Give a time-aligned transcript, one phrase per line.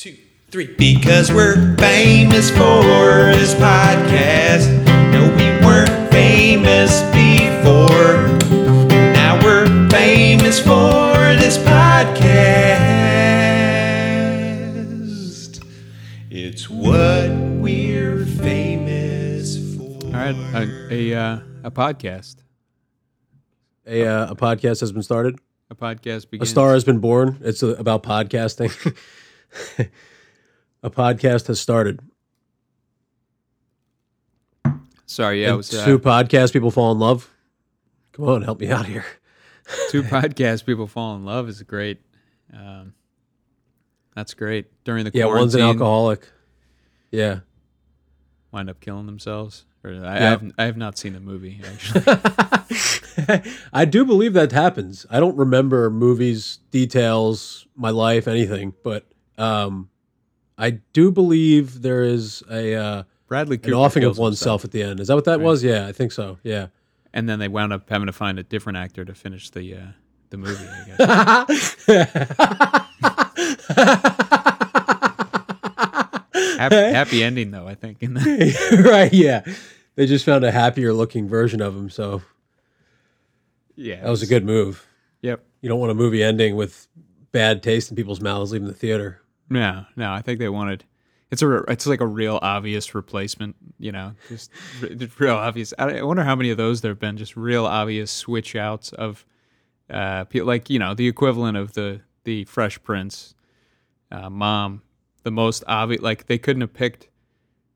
[0.00, 0.16] two,
[0.50, 0.74] three.
[0.78, 2.82] Because we're famous for
[3.36, 4.66] this podcast.
[5.12, 8.38] No, we weren't famous before.
[9.12, 12.00] Now we're famous for this podcast.
[16.30, 17.28] It's what
[17.60, 20.06] we're famous for.
[20.06, 22.36] All right, a a, uh, a podcast.
[23.86, 25.38] A, uh, a podcast has been started.
[25.68, 27.36] A podcast A star has been born.
[27.42, 28.96] It's uh about podcasting.
[30.82, 32.00] a podcast has started.
[35.06, 37.28] Sorry, yeah, it was uh, two podcast people fall in love.
[38.12, 39.04] Come on, help me out here.
[39.88, 42.00] two podcast people fall in love is great.
[42.52, 42.94] Um,
[44.14, 46.28] that's great during the Yeah, one's an alcoholic.
[47.10, 47.40] Yeah.
[48.52, 49.64] Wind up killing themselves.
[49.82, 52.02] Or I, I have I have not seen the movie actually.
[53.72, 55.06] I do believe that happens.
[55.10, 59.06] I don't remember movies, details, my life, anything, but
[59.40, 59.88] um,
[60.58, 64.64] I do believe there is a uh, Bradley an Cooper offing of oneself himself.
[64.66, 65.00] at the end.
[65.00, 65.44] Is that what that Right.
[65.46, 65.64] was?
[65.64, 66.38] Yeah, I think so.
[66.42, 66.66] Yeah.
[67.12, 69.86] and then they wound up having to find a different actor to finish the uh,
[70.30, 70.64] the movie.
[70.68, 71.86] I guess.
[76.34, 77.66] happy, happy ending though.
[77.66, 78.02] I think.
[78.02, 79.42] In the, right, yeah.
[79.96, 82.22] They just found a happier looking version of him, so
[83.76, 84.86] yeah, that was a good move.
[85.22, 85.44] Yep.
[85.60, 86.86] You don't want a movie ending with
[87.32, 89.20] bad taste in people's mouths leaving the theater.
[89.50, 90.84] No, no, I think they wanted.
[91.30, 91.56] It's a.
[91.68, 93.56] It's like a real obvious replacement.
[93.78, 94.50] You know, just
[95.18, 95.74] real obvious.
[95.78, 97.16] I wonder how many of those there have been.
[97.16, 99.24] Just real obvious switch outs of,
[99.88, 103.34] uh, like you know the equivalent of the the Fresh Prince,
[104.10, 104.82] uh, mom.
[105.22, 106.00] The most obvious.
[106.00, 107.08] Like they couldn't have picked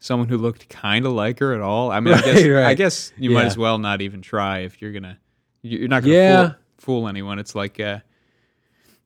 [0.00, 1.90] someone who looked kind of like her at all.
[1.92, 2.66] I mean, I guess Right, right.
[2.66, 5.18] I guess you might as well not even try if you're gonna.
[5.62, 6.46] you- You're not gonna Yeah.
[6.48, 6.54] fool,
[7.02, 7.38] fool anyone.
[7.38, 7.98] It's like uh,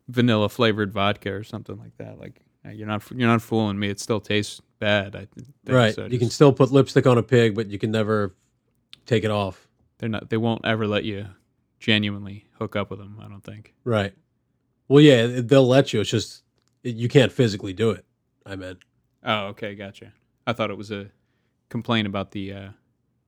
[0.09, 2.19] vanilla flavored vodka or something like that.
[2.19, 3.89] Like you're not you're not fooling me.
[3.89, 5.17] It still tastes bad.
[5.17, 5.95] I think, right.
[5.95, 8.35] so you can still put lipstick on a pig, but you can never
[9.07, 9.69] take it off.
[9.99, 10.31] They're not.
[10.31, 11.27] They won't ever let you
[11.79, 13.19] genuinely hook up with them.
[13.21, 13.75] I don't think.
[13.85, 14.15] Right.
[14.89, 16.01] Well, yeah, they'll let you.
[16.01, 16.43] It's just
[16.83, 18.05] you can't physically do it.
[18.47, 18.79] I meant.
[19.25, 20.13] Oh, okay, gotcha.
[20.47, 21.11] I thought it was a
[21.69, 22.69] complaint about the uh,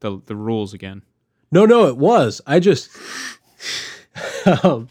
[0.00, 1.02] the the rules again.
[1.52, 2.40] No, no, it was.
[2.46, 2.90] I just.
[4.62, 4.88] um,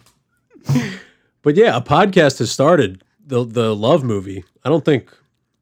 [1.41, 3.03] but yeah, a podcast has started.
[3.29, 4.43] The the love movie.
[4.63, 5.15] I don't think.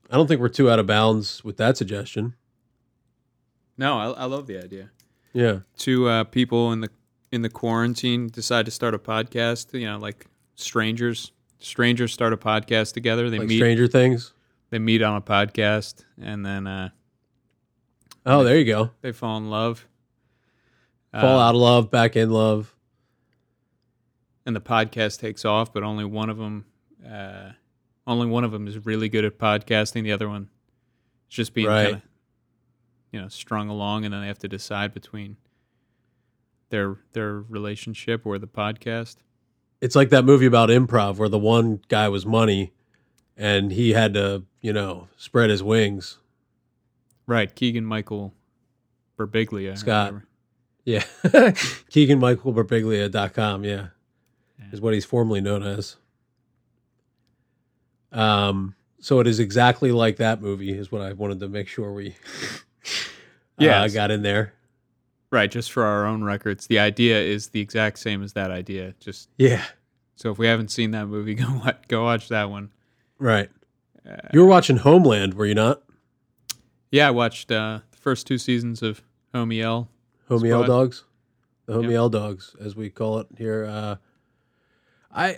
[0.10, 2.34] I don't think we're too out of bounds with that suggestion.
[3.78, 4.90] No, I, I love the idea.
[5.34, 5.60] Yeah.
[5.78, 6.90] Two uh, people in the
[7.32, 9.78] in the quarantine decide to start a podcast.
[9.78, 11.32] You know, like strangers.
[11.60, 13.30] Strangers start a podcast together.
[13.30, 13.58] They Like meet.
[13.58, 14.32] Stranger Things.
[14.70, 16.90] They meet on a podcast, and then uh,
[18.26, 18.92] Oh, there you go.
[19.02, 19.86] they fall in love.
[21.14, 22.74] Fall Uh, out of love, back in love.
[24.46, 26.66] and the podcast takes off, but only one of them,
[27.08, 27.52] uh,
[28.06, 30.04] only one of them is really good at podcasting.
[30.04, 30.50] The other one
[31.30, 31.84] is just being Right.
[31.84, 32.02] kind of,
[33.12, 35.38] you know, strung along, and then they have to decide between
[36.70, 39.18] their their relationship or the podcast.
[39.82, 42.74] It's like that movie about improv where the one guy was money
[43.38, 46.18] and he had to, you know, spread his wings.
[47.28, 48.34] Right, Keegan Michael
[49.20, 49.78] Birbiglia.
[49.78, 50.16] Scott.
[50.84, 51.04] Yeah.
[51.24, 53.88] KeeganMichaelBirbiglia.com, yeah.
[54.60, 54.66] Yeah.
[54.72, 55.98] Is what he's formerly known as.
[58.12, 61.94] Um, so it is exactly like that movie, is what I wanted to make sure
[61.94, 62.16] we
[63.60, 63.94] yeah, Yes.
[63.94, 64.54] got in there.
[65.30, 68.96] Right, just for our own records, the idea is the exact same as that idea.
[69.00, 69.64] Just Yeah.
[70.16, 72.72] so if we haven't seen that movie, go wa- go watch that one.
[73.20, 73.50] Right.
[74.10, 75.84] Uh, You were watching Homeland, were you not?
[76.92, 79.02] yeah, I watched uh, the first two seasons of
[79.34, 79.90] Homie L.
[80.30, 81.04] Homie L dogs,
[81.66, 81.94] the Homie Yep.
[81.94, 83.66] L dogs, as we call it here.
[83.66, 83.96] Uh,
[85.14, 85.38] I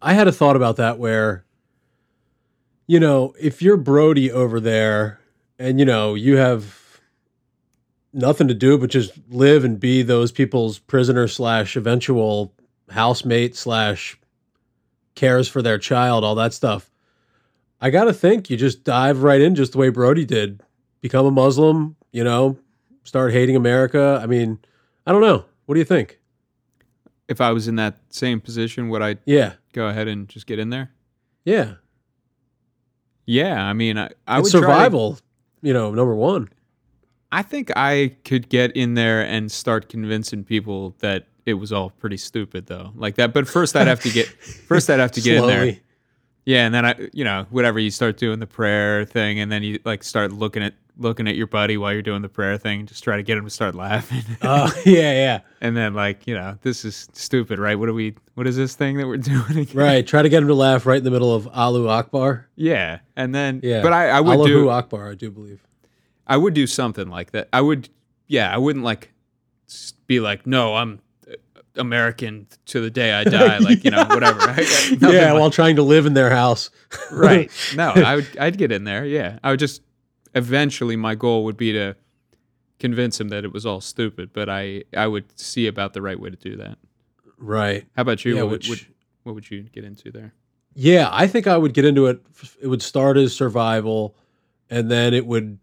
[0.00, 1.44] I had a thought about that where,
[2.86, 5.20] you know, if you're Brody over there,
[5.58, 7.00] and you know you have
[8.12, 12.52] nothing to do but just live and be those people's prisoner slash eventual
[12.90, 14.18] housemate slash
[15.14, 16.90] cares for their child, all that stuff.
[17.80, 20.60] I gotta think you just dive right in, just the way Brody did.
[21.00, 22.58] Become a Muslim, you know,
[23.04, 24.18] start hating America.
[24.22, 24.58] I mean,
[25.06, 25.44] I don't know.
[25.66, 26.18] What do you think?
[27.28, 30.58] If I was in that same position, would I Yeah, go ahead and just get
[30.58, 30.90] in there?
[31.44, 31.74] yeah.
[33.26, 35.18] Yeah, I mean, I, I would try to- survival.
[35.62, 36.48] You know, number one.
[37.32, 41.90] I think I could get in there and start convincing people that it was all
[41.90, 43.32] pretty stupid, though, like that.
[43.34, 45.76] But first, I'd have to get first I'd have to get in there.
[46.46, 49.62] Yeah, and then I, you know, whatever you start doing the prayer thing, and then
[49.64, 52.86] you like start looking at looking at your buddy while you're doing the prayer thing,
[52.86, 54.22] just try to get him to start laughing.
[54.42, 55.40] Oh yeah, yeah.
[55.60, 57.74] and then like, you know, this is stupid, right?
[57.74, 58.14] What are we?
[58.34, 59.58] What is this thing that we're doing?
[59.58, 59.76] Again?
[59.76, 60.06] Right.
[60.06, 62.48] Try to get him to laugh right in the middle of Alu Akbar.
[62.54, 63.82] Yeah, and then Yeah.
[63.82, 65.60] but I, I would Allahu do Akbar, I do believe.
[66.28, 67.48] I would do something like that.
[67.52, 67.88] I would,
[68.28, 69.12] yeah, I wouldn't like
[70.06, 71.00] be like, no, I'm
[71.76, 74.40] American to the day I die, like you know, whatever.
[74.42, 76.70] I- I- yeah, like- while trying to live in their house.
[77.10, 77.50] right.
[77.74, 79.04] No, I would, I'd get in there.
[79.04, 79.82] Yeah, I would just
[80.34, 80.96] eventually.
[80.96, 81.96] My goal would be to
[82.78, 86.18] convince him that it was all stupid, but I, I would see about the right
[86.18, 86.76] way to do that.
[87.38, 87.86] right.
[87.96, 88.36] How about you?
[88.36, 88.86] Yeah, what, which- would, what,
[89.24, 90.32] what would you get into there?
[90.78, 92.20] Yeah, I think I would get into it.
[92.60, 94.14] It would start as survival,
[94.68, 95.58] and then it would.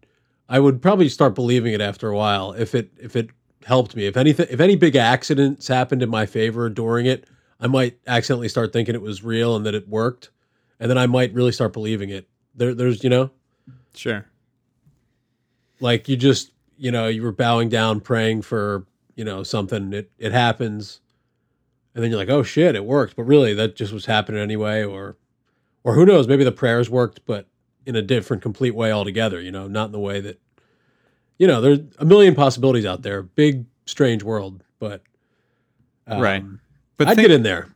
[0.48, 3.30] I would probably start believing it after a while if it if it
[3.64, 4.06] helped me.
[4.06, 7.26] If anything, if any big accidents happened in my favor during it,
[7.60, 10.30] I might accidentally start thinking it was real and that it worked,
[10.80, 12.28] and then I might really start believing it.
[12.54, 13.30] There, there's you know,
[13.94, 14.26] Sure.
[15.80, 19.92] like you just you know you were bowing down praying for you know something.
[19.92, 21.00] It it happens,
[21.94, 23.16] and then you're like, oh shit, it worked.
[23.16, 25.16] But really, that just was happening anyway, or
[25.82, 26.28] or who knows?
[26.28, 27.46] Maybe the prayers worked, but
[27.86, 29.40] in a different, complete way altogether.
[29.40, 30.40] You know, not in the way that
[31.38, 31.60] you know.
[31.60, 33.22] There's a million possibilities out there.
[33.22, 35.02] Big, strange world, but
[36.06, 36.44] um, Right.
[36.96, 37.68] But I'd think- get in there.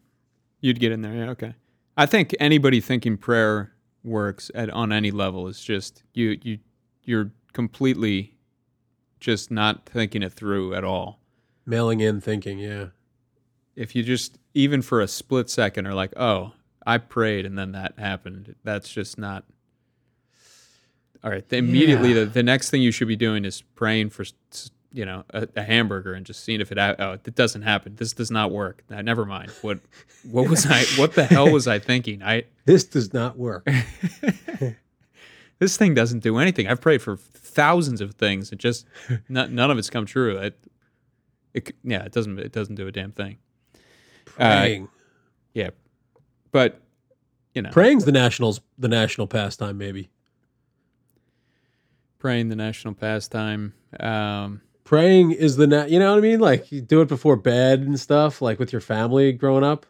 [0.60, 1.30] You'd get in there, yeah.
[1.30, 1.54] Okay.
[1.96, 3.72] I think anybody thinking prayer
[4.04, 6.58] works at on any level is just you you
[7.04, 8.34] you're completely
[9.20, 11.18] just not thinking it through at all.
[11.66, 12.86] Mailing in, thinking, yeah,
[13.76, 16.52] If you just even for a split second are like, "Oh,
[16.86, 19.44] I prayed and then that happened." That's just not
[21.24, 22.20] All right, immediately Yeah.
[22.20, 24.24] the, the next thing you should be doing is praying for
[24.92, 27.96] you know a, a hamburger and just seeing if it oh it doesn't happen.
[27.96, 28.84] This does not work.
[28.88, 29.50] Nah, never mind.
[29.62, 29.80] What
[30.30, 32.22] what was I what the hell was I thinking?
[32.22, 33.68] I this does not work.
[35.58, 36.66] this thing doesn't do anything.
[36.68, 38.52] I've prayed for thousands of things.
[38.52, 38.86] It just
[39.28, 40.36] none, none of it's come true.
[40.38, 40.58] It,
[41.54, 43.38] it yeah, it doesn't it doesn't do a damn thing.
[44.38, 44.88] Uh, praying,
[45.54, 45.70] Yeah,
[46.52, 46.80] but
[47.54, 50.10] you know, praying's the nationals, the national pastime, maybe.
[52.18, 53.74] Praying the national pastime.
[54.00, 56.40] Um, praying is the na- you know what I mean?
[56.40, 59.86] Like you do it before bed and stuff, like with your family growing up.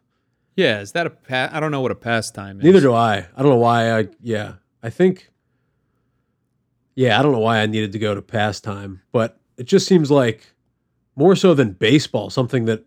[0.56, 2.64] yeah, is that a pa- I don't know what a pastime is.
[2.64, 3.18] Neither do I.
[3.18, 4.54] I don't know why I yeah.
[4.82, 5.30] I think
[6.94, 10.10] Yeah, I don't know why I needed to go to pastime, but it just seems
[10.10, 10.52] like
[11.16, 12.84] more so than baseball, something that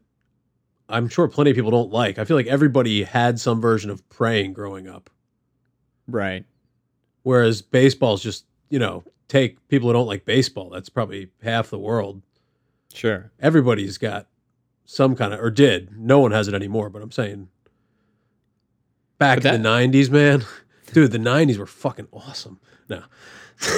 [0.88, 2.20] I'm sure plenty of people don't like.
[2.20, 5.10] I feel like everybody had some version of praying growing up.
[6.08, 6.46] Right.
[7.24, 10.69] Whereas baseball's just, you know, take people who don't like baseball.
[10.69, 12.22] That's probably half the world.
[12.94, 13.31] Sure.
[13.39, 14.28] everybody's got
[14.83, 17.48] some kind of or did no one has it anymore but i'm saying
[19.18, 20.44] back But in the 90s man
[20.94, 23.04] dude the 90s were fucking awesome no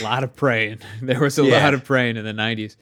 [0.00, 0.80] A lot of praying.
[1.00, 1.62] There was a Yeah.
[1.64, 2.76] lot of praying in the '90s.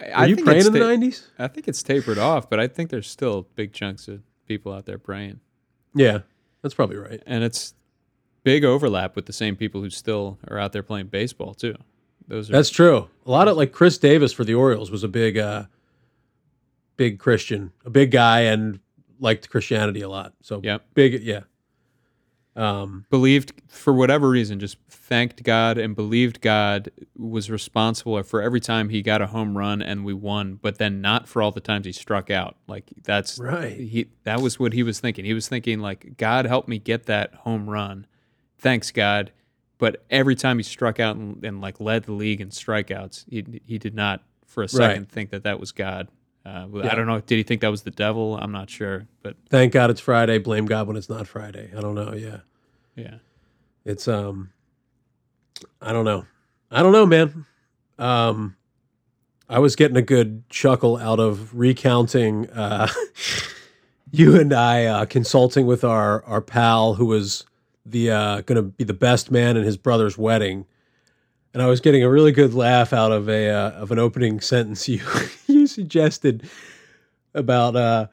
[0.00, 2.60] I, were I you praying in the ta- 90s I think it's tapered off, but
[2.60, 5.40] I think there's still big chunks of people out there praying,
[5.94, 6.18] yeah
[6.62, 7.74] that's probably right and it's
[8.44, 11.74] big overlap with the same people who still are out there playing baseball too.
[12.26, 15.08] Those are that's true a lot of like chris davis for the orioles was a
[15.08, 15.64] big uh
[16.98, 18.80] big christian a big guy and
[19.18, 21.40] liked christianity a lot so yeah, big yeah
[22.54, 28.60] um believed for whatever reason, just thanked God and believed God was responsible for every
[28.60, 31.60] time he got a home run and we won, but then not for all the
[31.60, 32.56] times he struck out.
[32.66, 33.78] Like that's Right.
[33.78, 35.24] He that was what he was thinking.
[35.24, 38.06] He was thinking like, God help me get that home run.
[38.58, 39.32] Thanks, God.
[39.78, 43.44] But every time he struck out and, and like led the league in strikeouts, he
[43.64, 46.08] he did not for a second think that that was God.
[46.44, 46.90] Uh, Yeah.
[46.90, 47.20] I don't know.
[47.20, 48.36] Did he think that was the devil?
[48.38, 51.80] I'm not sure, but thank god it's friday blame god when it's not friday i
[51.80, 52.38] don't know yeah
[52.96, 53.16] yeah.
[53.84, 54.50] It's um
[55.80, 56.26] I don't know.
[56.70, 57.46] I don't know, man.
[57.98, 58.56] Um
[59.48, 62.88] I was getting a good chuckle out of recounting uh
[64.10, 67.44] you and I uh consulting with our our pal who was
[67.90, 70.66] the uh going to be the best man in his brother's wedding.
[71.54, 74.40] And I was getting a really good laugh out of a uh, of an opening
[74.40, 75.00] sentence you
[75.46, 76.48] you suggested
[77.34, 78.06] about uh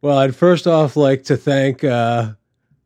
[0.00, 2.32] well, I'd first off like to thank uh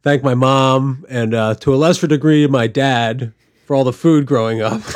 [0.03, 3.33] thank my mom and uh, to a lesser degree my dad
[3.67, 4.81] for all the food growing up.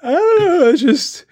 [0.00, 0.68] I don't know.
[0.68, 1.24] It just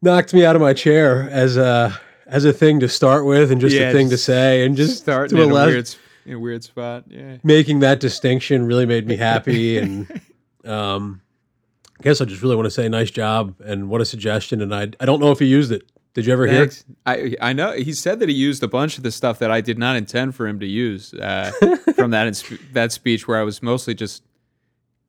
[0.00, 3.60] knocked me out of my chair as a as a thing to start with, and
[3.60, 5.94] just Yeah, a thing to say, and just starting to a in a weird,
[6.26, 7.04] in a weird spot.
[7.08, 7.38] Yeah.
[7.42, 10.20] making that distinction really made me happy, and
[10.64, 11.22] um,
[11.98, 14.60] I guess I just really want to say nice job and what a suggestion.
[14.60, 15.82] And I I don't know if he used it,
[16.14, 16.70] Did you ever hear?
[17.06, 19.60] I I know he said that he used a bunch of the stuff that I
[19.60, 21.50] did not intend for him to use uh,
[21.96, 24.22] from that that speech, where I was mostly just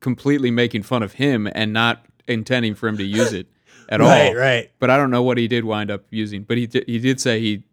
[0.00, 3.46] completely making fun of him and not intending for him to use it
[3.88, 4.34] at all.
[4.34, 4.70] right.
[4.78, 6.42] But I don't know what he did wind up using.
[6.44, 7.64] But he did, he did say he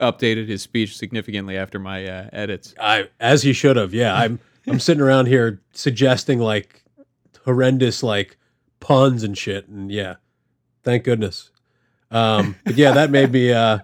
[0.00, 2.74] updated his speech significantly after my uh, edits.
[2.80, 3.94] I as he should have.
[3.94, 6.82] Yeah, I'm I'm sitting around here suggesting like
[7.44, 8.36] horrendous like
[8.80, 10.16] puns and shit, and yeah,
[10.82, 11.50] thank goodness.
[12.10, 13.78] Um, but yeah, that made me uh,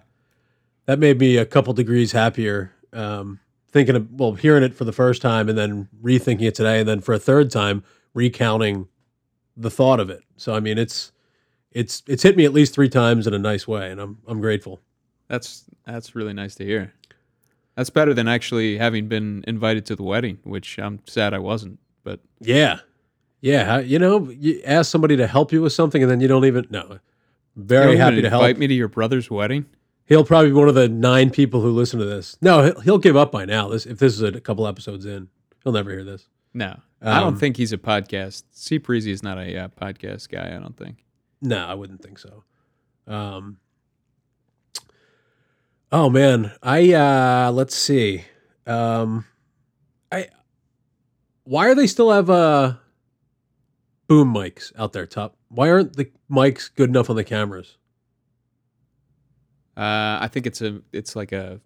[0.87, 2.73] that made me a couple degrees happier.
[2.93, 3.41] Um,
[3.71, 6.89] thinking of well, hearing it for the first time and then rethinking it today, and
[6.89, 8.89] then for a third time recounting
[9.57, 10.23] the thought of it.
[10.37, 11.13] So I mean, it's
[11.73, 14.41] it's it's hit me at least three times in a nice way, and I'm I'm
[14.41, 14.81] grateful.
[15.29, 16.93] That's that's really nice to hear.
[17.77, 21.79] That's better than actually having been invited to the wedding, which I'm sad I wasn't.
[22.05, 22.81] But Yeah.
[23.41, 23.79] Yeah.
[23.79, 26.67] You know, you ask somebody to help you with something and then you don't even
[26.69, 26.99] know.
[27.57, 28.43] Very happy to help.
[28.43, 29.65] Invite me to your brother's wedding.
[30.05, 32.37] He'll probably be one of the nine people who listen to this.
[32.43, 33.69] No, he'll, he'll give up by now.
[33.69, 35.29] This if this is a couple episodes in,
[35.63, 36.27] he'll never hear this.
[36.53, 38.43] No, I Um, don't think he's a podcast.
[38.51, 38.79] C.
[38.81, 40.49] Preezy is not a uh, podcast guy.
[40.55, 41.05] I don't think.
[41.43, 42.45] No, I wouldn't think so.
[43.07, 43.59] Um.
[45.93, 48.25] Oh man, I uh let's see.
[48.67, 49.25] Um,
[50.13, 50.29] I
[51.45, 52.75] why are they still have uh
[54.07, 55.37] boom mics out there top?
[55.49, 57.77] Why aren't the mics good enough on the cameras?
[59.77, 61.61] Uh, I think it's a it's like a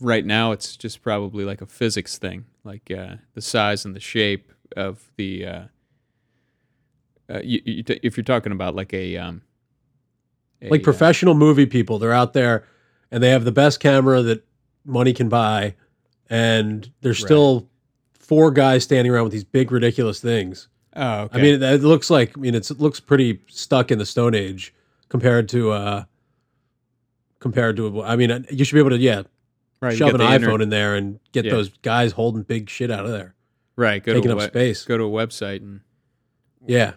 [0.00, 4.00] right now it's just probably like a physics thing, like uh, the size and the
[4.00, 5.46] shape of the.
[5.46, 5.64] Uh,
[7.30, 9.42] uh, you, you t- if you're talking about like a um,
[10.60, 12.66] a, like uh, professional movie people they're out there
[13.10, 14.44] and they have the best camera that
[14.84, 15.74] money can buy
[16.30, 17.26] and there's Right.
[17.28, 17.68] still
[18.14, 21.38] four guys standing around with these big ridiculous things oh, okay.
[21.38, 24.34] i mean it looks like i mean it's, it looks pretty stuck in the stone
[24.34, 24.72] age
[25.08, 26.04] compared to uh
[27.40, 29.22] compared to i mean you should be able to yeah
[29.80, 31.52] right, shove an iphone in there and get Yeah.
[31.52, 33.34] those guys holding big shit out of there
[33.76, 35.80] right, go taking to a up we- space go to a website and
[36.66, 36.92] yeah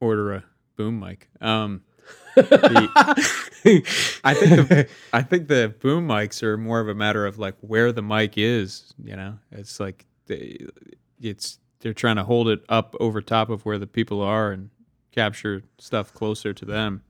[0.00, 0.44] order a
[0.76, 1.28] boom mic.
[1.40, 1.82] Um,
[2.36, 7.54] I think the I think the boom mics are more of a matter of like
[7.60, 8.92] where the mic is.
[9.02, 10.58] You know, it's like they,
[11.20, 14.70] it's they're trying to hold it up over top of where the people are and
[15.12, 17.02] capture stuff closer to them.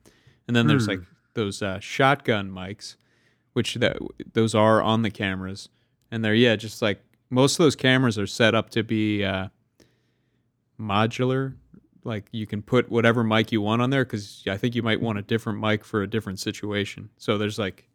[0.46, 0.90] And then there's Hmm.
[0.92, 1.00] like
[1.34, 2.96] those uh, shotgun mics,
[3.52, 3.98] which that
[4.32, 5.68] those are on the cameras,
[6.10, 9.48] and they're yeah, just like most of those cameras are set up to be uh,
[10.80, 11.54] modular.
[12.06, 15.00] Like you can put whatever mic you want on there because I think you might
[15.00, 17.10] want a different mic for a different situation.
[17.18, 17.88] So there's like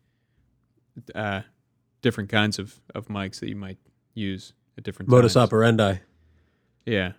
[1.15, 1.41] uh,
[2.01, 3.77] different kinds of, of mics that you might
[4.13, 5.47] use at different modus times.
[5.47, 5.99] operandi
[6.85, 7.13] Yeah,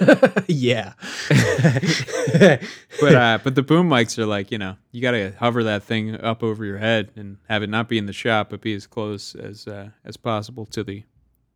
[0.46, 0.92] yeah
[3.00, 5.82] but uh, but the boom mics are like you know you got to hover that
[5.82, 8.74] thing up over your head and have it not be in the shop but be
[8.74, 11.02] as close as uh, as possible to the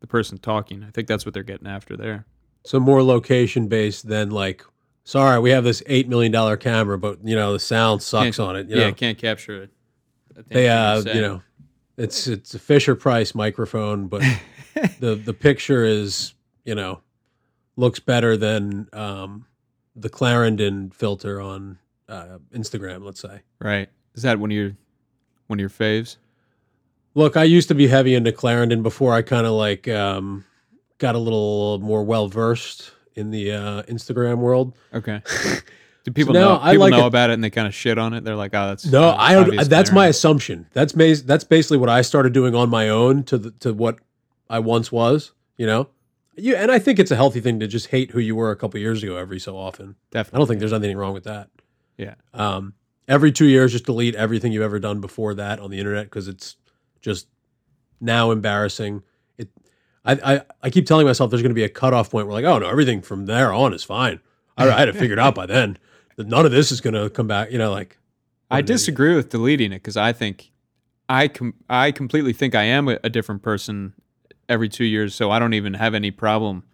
[0.01, 0.85] the person talking.
[0.85, 2.27] I think that's what they're getting after there.
[2.67, 4.65] So more location based than like,
[5.05, 8.49] sorry, we have this eight million dollar camera, but you know the sound sucks Can't-
[8.49, 8.69] on it.
[8.69, 8.93] You yeah, know?
[8.95, 9.71] can't capture it.
[10.49, 11.43] they uh, you know,
[11.97, 14.23] it's it's a Fisher Price microphone, but
[15.01, 17.01] the the picture is you know
[17.77, 19.47] looks better than um,
[19.95, 23.05] the Clarendon filter on uh, Instagram.
[23.05, 23.43] Let's say.
[23.61, 23.89] right?
[24.15, 24.77] Is that one of your
[25.47, 26.17] one of your faves?
[27.15, 30.45] Look, I used to be heavy into Clarendon before I kind of like um,
[30.99, 34.77] got a little more well versed in the uh, Instagram world.
[34.95, 35.23] Okay.
[36.05, 37.75] Do people now know I people like know it- about it and they kind of
[37.75, 38.23] shit on it?
[38.23, 40.67] They're like, oh, that's No, I that's my assumption.
[40.73, 43.99] That's bas- that's basically what I started doing on my own to the, to what
[44.49, 45.33] I once was.
[45.57, 45.89] You know,
[46.37, 48.57] you and I think it's a healthy thing to just hate who you were a
[48.57, 49.97] couple years ago every so often.
[50.13, 51.49] Definitely, I don't think there's anything wrong with that.
[51.97, 52.15] Yeah.
[52.35, 52.75] Um,
[53.09, 56.29] every two years, just delete everything you've ever done before that on the internet because
[56.29, 56.55] it's
[57.01, 57.27] just
[58.01, 59.03] now embarrassing.
[60.07, 62.45] I, I, I keep telling myself there's going to be a cutoff point where like,
[62.45, 64.21] oh no, everything from there on is fine.
[64.57, 65.79] I, I had it figured out by then.
[66.17, 67.51] That none of this is going to come back.
[67.51, 67.99] You know, like
[68.51, 70.51] I disagree with deleting it because I think
[71.09, 73.93] I com- I completely think I am a, a different person
[74.49, 76.65] every two years, so I don't even have any problem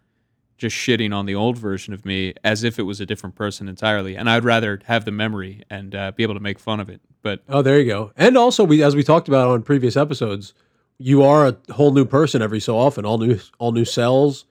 [0.59, 3.69] just shitting on the old version of me as if it was a different person
[3.69, 4.15] entirely.
[4.15, 7.01] And I'd rather have the memory and uh, be able to make fun of it.
[7.23, 8.13] But Oh, there you go.
[8.17, 10.55] And also, we as we talked about on previous episodes,
[11.03, 13.05] you are a whole new person every so often.
[13.05, 14.45] All new, all new cells,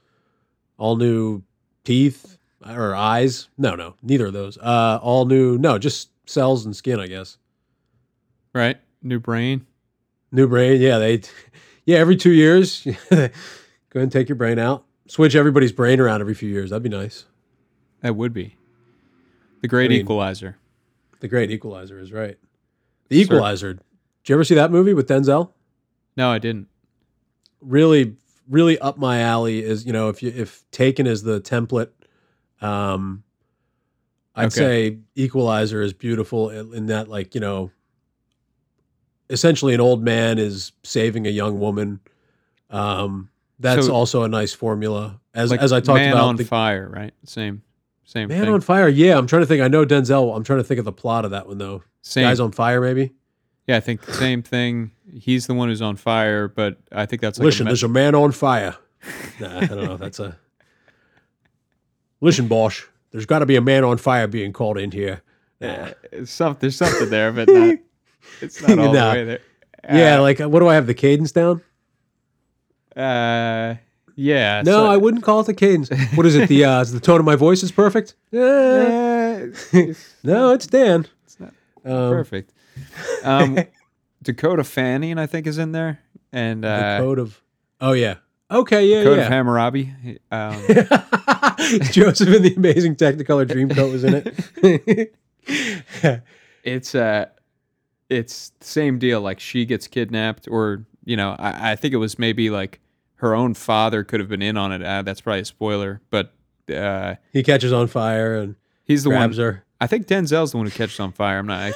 [0.78, 1.44] all new
[1.84, 3.48] teeth or eyes.
[3.58, 4.58] No, no, neither of those.
[4.58, 5.58] Uh, all new.
[5.58, 7.00] No, just cells and skin.
[7.00, 7.38] I guess.
[8.54, 9.66] right, new brain.
[10.32, 10.82] New brain.
[10.82, 11.22] Yeah, they.
[11.86, 13.32] Yeah, every two years, go ahead
[13.94, 14.86] and take your brain out.
[15.08, 16.70] Switch everybody's brain around every few years.
[16.70, 17.26] That'd be nice.
[18.02, 18.56] That would be
[19.62, 20.58] the great I mean- equalizer.
[21.20, 22.38] The great equalizer is right.
[23.10, 23.74] The Equalizer.
[23.74, 23.82] Did
[24.30, 25.52] you ever see that movie with Denzel?
[26.18, 26.68] No, I didn't.
[27.62, 28.16] Really,
[28.50, 29.64] really up my alley.
[29.64, 31.90] Is you know if you if Taken is the template,
[32.62, 33.24] um,
[34.36, 34.56] I'd Okay.
[34.56, 37.72] say Equalizer is beautiful in in that like you know,
[39.30, 42.00] essentially an old man is saving a young woman.
[42.70, 45.20] Um, that's So- also a nice formula.
[45.34, 47.14] As Like as I talked Man about on the Fire, right?
[47.26, 47.62] Same,
[48.04, 48.54] same Man thing.
[48.54, 48.90] on Fire.
[48.90, 49.62] Yeah, I'm trying to think.
[49.62, 50.36] I know Denzel.
[50.36, 51.84] I'm trying to think of the plot of that one though.
[52.02, 52.24] same.
[52.24, 53.14] Guys on Fire, maybe.
[53.68, 54.92] Yeah, I think the same thing.
[55.14, 57.84] He's the one who's on fire, but I think that's like Listen, a me- there's
[57.84, 58.76] a man on fire.
[59.40, 60.38] Nah, I don't know if that's a.
[62.22, 65.22] Listen, Bosch, there's got to be a man on fire being called in here.
[65.60, 65.90] Nah.
[66.26, 67.78] some, there's something there, but not,
[68.42, 69.10] it's not all Nah.
[69.14, 69.40] the way there.
[69.92, 71.62] yeah, like what do I have the cadence down?
[72.96, 73.76] Uh,
[74.16, 74.62] yeah.
[74.66, 75.90] No, so- I wouldn't call it the cadence.
[76.16, 76.50] What is it?
[76.50, 78.16] The uh, is the tone of my voice is perfect.
[78.34, 79.48] Uh,
[80.24, 81.08] no, it's Dan.
[81.26, 81.50] it's not
[81.84, 82.54] Um, perfect.
[83.24, 83.60] Um,
[84.24, 86.00] Dakota Fanning, I think, is in there,
[86.32, 87.40] and the uh, code of.
[87.80, 88.16] Oh yeah.
[88.50, 88.88] Okay.
[88.88, 89.04] Yeah.
[89.04, 89.24] Code yeah.
[89.26, 90.20] of Hammurabi.
[90.32, 90.54] Um,
[91.92, 94.34] Joseph in the Amazing Technicolor Dreamcoat was in
[94.66, 95.16] it.
[96.64, 97.26] it's uh
[98.10, 101.98] it's the same deal like she gets kidnapped or you know I, I think it
[101.98, 102.80] was maybe like
[103.16, 106.34] her own father could have been in on it uh, that's probably a spoiler but
[106.72, 109.64] uh he catches on fire and he's the one her.
[109.80, 111.74] i think denzel's the one who catches on fire i'm not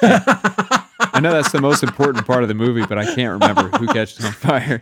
[1.16, 3.88] I, know that's the most important part of the movie but i can't remember who
[3.88, 4.82] catches on fire.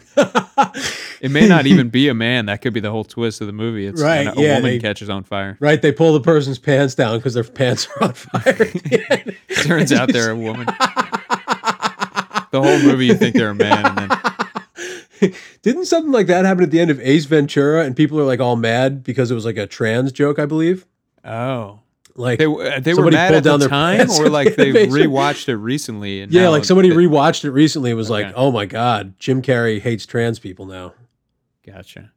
[1.21, 2.47] It may not even be a man.
[2.47, 3.85] That could be the whole twist of the movie.
[3.87, 5.55] It's Right, an- a yeah, woman they- catches on fire.
[5.61, 8.65] Right, they pull the person's pants down because their pants are on fire.
[9.63, 10.65] turns out they're a woman.
[10.65, 13.97] The whole movie you think they're a man and
[15.19, 18.25] then Didn't something like that happen at the end of Ace Ventura, and people are
[18.25, 20.85] like all mad because it was like a trans joke, I believe.
[21.23, 21.79] oh
[22.15, 22.46] Like, They,
[22.79, 26.22] they were mad at the time, or like the they rewatched it recently.
[26.22, 27.89] And yeah, like somebody it- rewatched it recently.
[27.91, 30.93] and was like, "Oh my god, Jim Carrey hates trans people now."
[31.65, 32.12] Gotcha.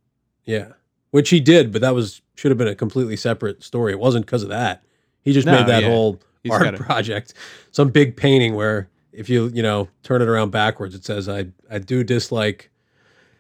[0.45, 0.73] Yeah,
[1.13, 3.93] which he did, but that was should have been a completely separate story.
[3.93, 4.83] It wasn't because of that.
[5.23, 5.89] He just No, made that yeah.
[5.89, 7.33] whole He's art gotta- project,
[7.73, 11.47] some big painting where if you you know turn it around backwards, it says, "I
[11.71, 12.71] I do dislike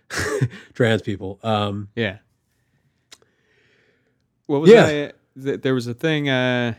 [0.73, 2.17] trans people." Um, Yeah.
[4.47, 4.87] What was Yeah.
[4.87, 5.13] I?
[5.43, 6.29] Th- There was a thing.
[6.29, 6.75] Uh,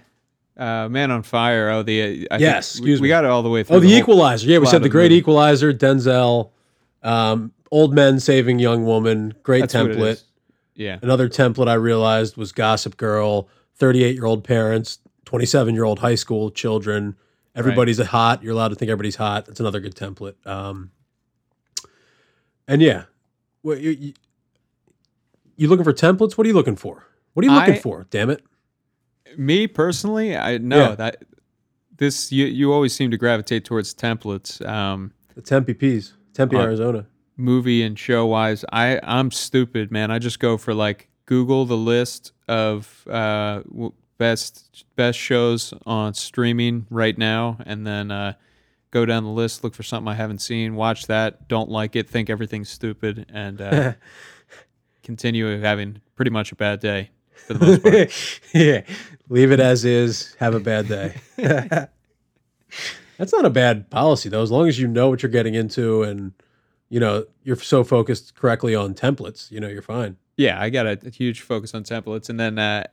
[0.57, 1.69] uh, Man on Fire.
[1.69, 2.27] Oh, the.
[2.29, 3.07] Uh, I Yes, excuse we me.
[3.07, 3.77] We got it all the way through.
[3.77, 4.47] Oh, the, whole- Equalizer.
[4.47, 5.19] Yeah, we said the the Great movie.
[5.19, 5.73] Equalizer.
[5.73, 6.49] Denzel,
[7.03, 9.33] um, old men saving young woman.
[9.43, 10.23] Great That's template.
[10.75, 10.99] Yeah.
[11.01, 13.49] Another template I realized was Gossip Girl.
[13.75, 17.15] Thirty-eight year old parents, twenty-seven year old high school children.
[17.55, 18.43] Everybody's a hot.
[18.43, 19.45] You're allowed to think everybody's hot.
[19.47, 20.35] That's another good template.
[20.45, 20.91] Um,
[22.67, 23.05] and yeah,
[23.61, 24.13] what you, you
[25.55, 26.37] you looking for templates?
[26.37, 27.07] What are you looking for?
[27.37, 28.07] What are you looking I- for?
[28.09, 28.43] Damn it!
[29.37, 30.95] Me personally, I know Yeah.
[30.95, 31.23] that
[31.95, 34.65] this you you always seem to gravitate towards templates.
[34.67, 35.75] Um, The Tempe
[36.33, 37.05] Tempe, Uh, Arizona.
[37.35, 41.77] movie and show wise i i'm stupid man i just go for like google the
[41.77, 43.61] list of uh
[44.17, 48.33] best best shows on streaming right now and then uh
[48.89, 52.09] go down the list look for something i haven't seen watch that don't like it
[52.09, 53.93] think everything's stupid and uh
[55.03, 57.11] continue having pretty much a bad day
[57.45, 58.81] for the most part yeah,
[59.29, 60.35] leave it as is.
[60.39, 61.15] Have a bad day.
[63.17, 66.03] That's not a bad policy though, as long as you know what you're getting into
[66.03, 66.33] and
[66.89, 69.49] you know you're so focused correctly on templates.
[69.51, 70.17] You know, you're fine.
[70.37, 72.83] yeah i got a, a huge focus on templates and then uh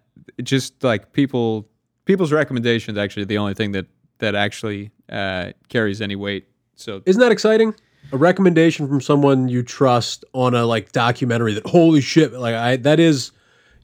[0.43, 1.69] just like people
[2.07, 3.87] people's recommendations actually the only thing that
[4.19, 7.75] that actually uh carries any weight so Isn't that exciting?
[8.13, 12.77] A recommendation from someone you trust on a like documentary that holy shit, like I
[12.77, 13.31] that is,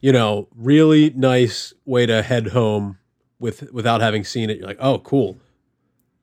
[0.01, 2.99] you know, really nice way to head home
[3.39, 4.59] with without having seen it.
[4.59, 5.37] You're like, oh, cool.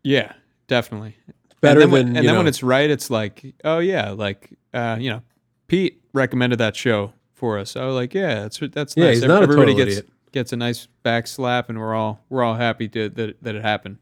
[0.04, 0.34] Yeah,
[0.68, 1.16] definitely.
[1.62, 4.12] Better and then, when, than and you then when it's right, it's like, oh yeah,
[4.12, 5.22] like uh, you know,
[5.68, 7.76] Pete recommended that show for us.
[7.76, 9.16] Oh, like yeah, that's that's Yeah, nice.
[9.18, 10.10] he's not a Everybody total gets idiot.
[10.32, 13.64] gets a nice back slap, and we're all we're all happy to, that that it
[13.64, 13.98] happened.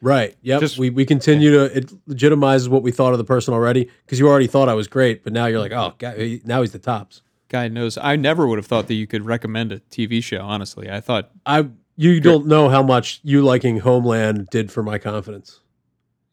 [0.00, 0.34] Right.
[0.42, 0.60] Yep.
[0.60, 4.18] Just- we we continue to it legitimizes what we thought of the person already because
[4.18, 6.78] you already thought I was great, but now you're like, oh, God, now he's the
[6.78, 7.20] tops.
[7.54, 7.96] Guy knows.
[7.96, 10.40] I never would have thought that you could recommend a TV show.
[10.40, 14.98] Honestly, I thought I you don't know how much you liking Homeland did for my
[14.98, 15.60] confidence.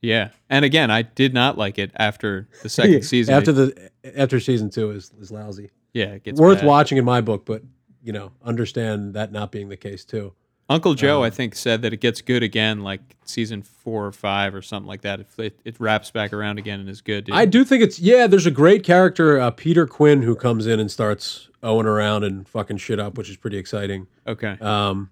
[0.02, 0.30] yeah.
[0.50, 3.36] And again, I did not like it after the second season.
[3.36, 5.70] after the after season two is is lousy.
[5.94, 6.68] yeah, it gets Worth bad.
[6.68, 7.62] watching in my book, but
[8.04, 10.34] you know, understand that not being the case too.
[10.72, 14.12] Uncle Joe, Um, I think, said that it gets good again, like season four or
[14.12, 15.20] five or something like that.
[15.20, 17.30] If it, it wraps back around again and is good.
[17.32, 18.26] I do think it's yeah.
[18.28, 22.48] There's a great character, uh, Peter Quinn, who comes in and starts owing around and
[22.48, 24.08] fucking shit up, which is pretty exciting.
[24.26, 24.58] okay.
[24.62, 25.12] Um,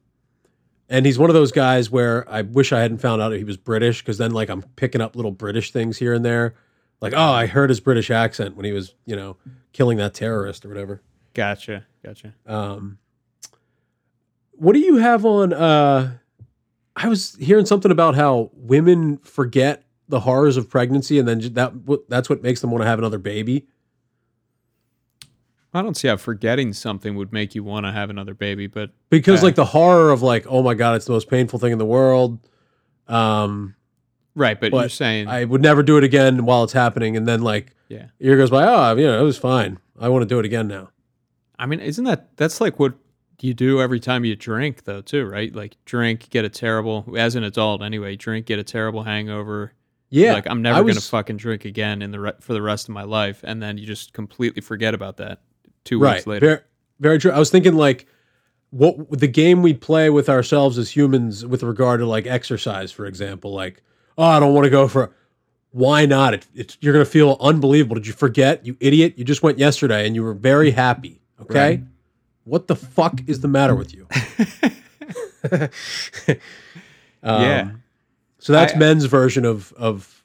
[0.91, 3.57] and he's one of those guys where I wish I hadn't found out he was
[3.57, 6.55] British because then like I'm picking up little British things here and there,
[7.01, 9.37] like oh I heard his British accent when he was you know
[9.71, 11.01] killing that terrorist or whatever.
[11.35, 11.85] Gotcha.
[12.03, 12.33] Gotcha.
[12.47, 12.97] Um,
[14.59, 15.53] what do you have on?
[15.53, 16.17] Uh,
[16.95, 21.73] I was hearing something about how women forget the horrors of pregnancy, and then that
[22.07, 23.67] that's what makes them want to have another baby.
[25.73, 28.89] I don't see how forgetting something would make you want to have another baby, but
[29.09, 29.47] because Uh.
[29.47, 31.85] like the horror of like oh my god it's the most painful thing in the
[31.85, 32.39] world
[33.07, 33.75] um
[34.33, 34.59] right.
[34.59, 37.75] But, you're saying, i would never do it again while it's happening and then like
[37.87, 38.07] yeah.
[38.17, 40.67] year goes by oh you know it was fine i want to do it again
[40.67, 40.89] now
[41.59, 42.93] I mean, isn't that that's like what
[43.43, 45.53] you do every time you drink, though, too, right?
[45.53, 48.15] Like drink, get a terrible as an adult anyway.
[48.15, 49.73] Drink, get a terrible hangover.
[50.09, 52.93] yeah like I'm never gonna fucking drink again in the re- for the rest of
[52.93, 55.41] my life, and then you just completely forget about that
[55.85, 56.45] two right weeks later.
[56.45, 56.59] very,
[56.99, 58.05] very true i was thinking like
[58.71, 63.05] what the game we play with ourselves as humans with regard to like exercise for
[63.05, 63.81] example like
[64.17, 65.11] oh i don't want to go for
[65.71, 69.41] why not it, it's you're gonna feel unbelievable did you forget you idiot you just
[69.41, 71.83] went yesterday and you were very happy okay Right.
[72.49, 74.07] What the fuck is the matter with you
[77.21, 77.71] Um, yeah,
[78.39, 80.15] So that's I- men's version of of.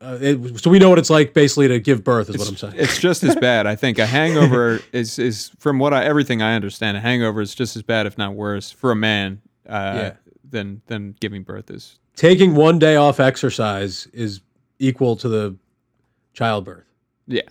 [0.00, 2.30] Uh, it, so we know what it's like, basically, to give birth.
[2.30, 2.74] Is what I'm saying.
[2.76, 3.66] it's just as bad.
[3.66, 6.96] I think a hangover is is from what I everything I understand.
[6.96, 10.12] A hangover is just as bad, if not worse, for a man uh, Yeah.
[10.48, 11.98] than than giving birth is.
[12.14, 14.40] Taking one day off exercise is
[14.78, 15.56] equal to the
[16.34, 16.84] childbirth.
[17.26, 17.42] Yeah,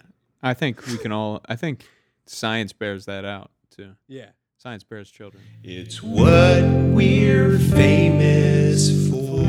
[0.42, 1.42] I think we can all.
[1.50, 1.86] I think
[2.28, 3.94] science bears that out too.
[4.08, 4.30] Yeah.
[4.58, 5.44] Science bears children.
[5.64, 9.44] It's what we're famous for.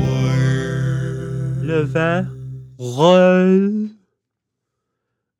[1.65, 3.89] Le vin rose.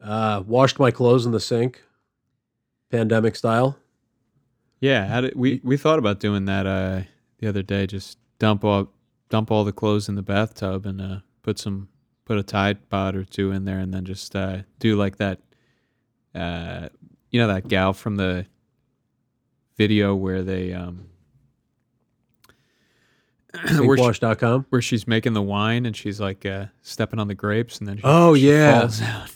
[0.02, 1.84] Uh, washed my clothes in the sink,
[2.90, 3.78] pandemic style.
[4.80, 7.02] Yeah, how did, we we thought about doing that uh,
[7.38, 7.86] the other day.
[7.86, 8.92] Just dump all
[9.30, 11.90] dump all the clothes in the bathtub and uh, put some
[12.26, 15.42] put a Tide Pod or two in there, and then just uh, do like that.
[16.34, 16.90] Uh,
[17.30, 18.48] you know that gal from the
[19.80, 21.06] video where they um,
[23.80, 24.36] where, she,
[24.70, 27.96] where she's making the wine and she's like uh, stepping on the grapes and then
[27.96, 28.82] she, Oh, she yeah.
[28.82, 29.32] falls out.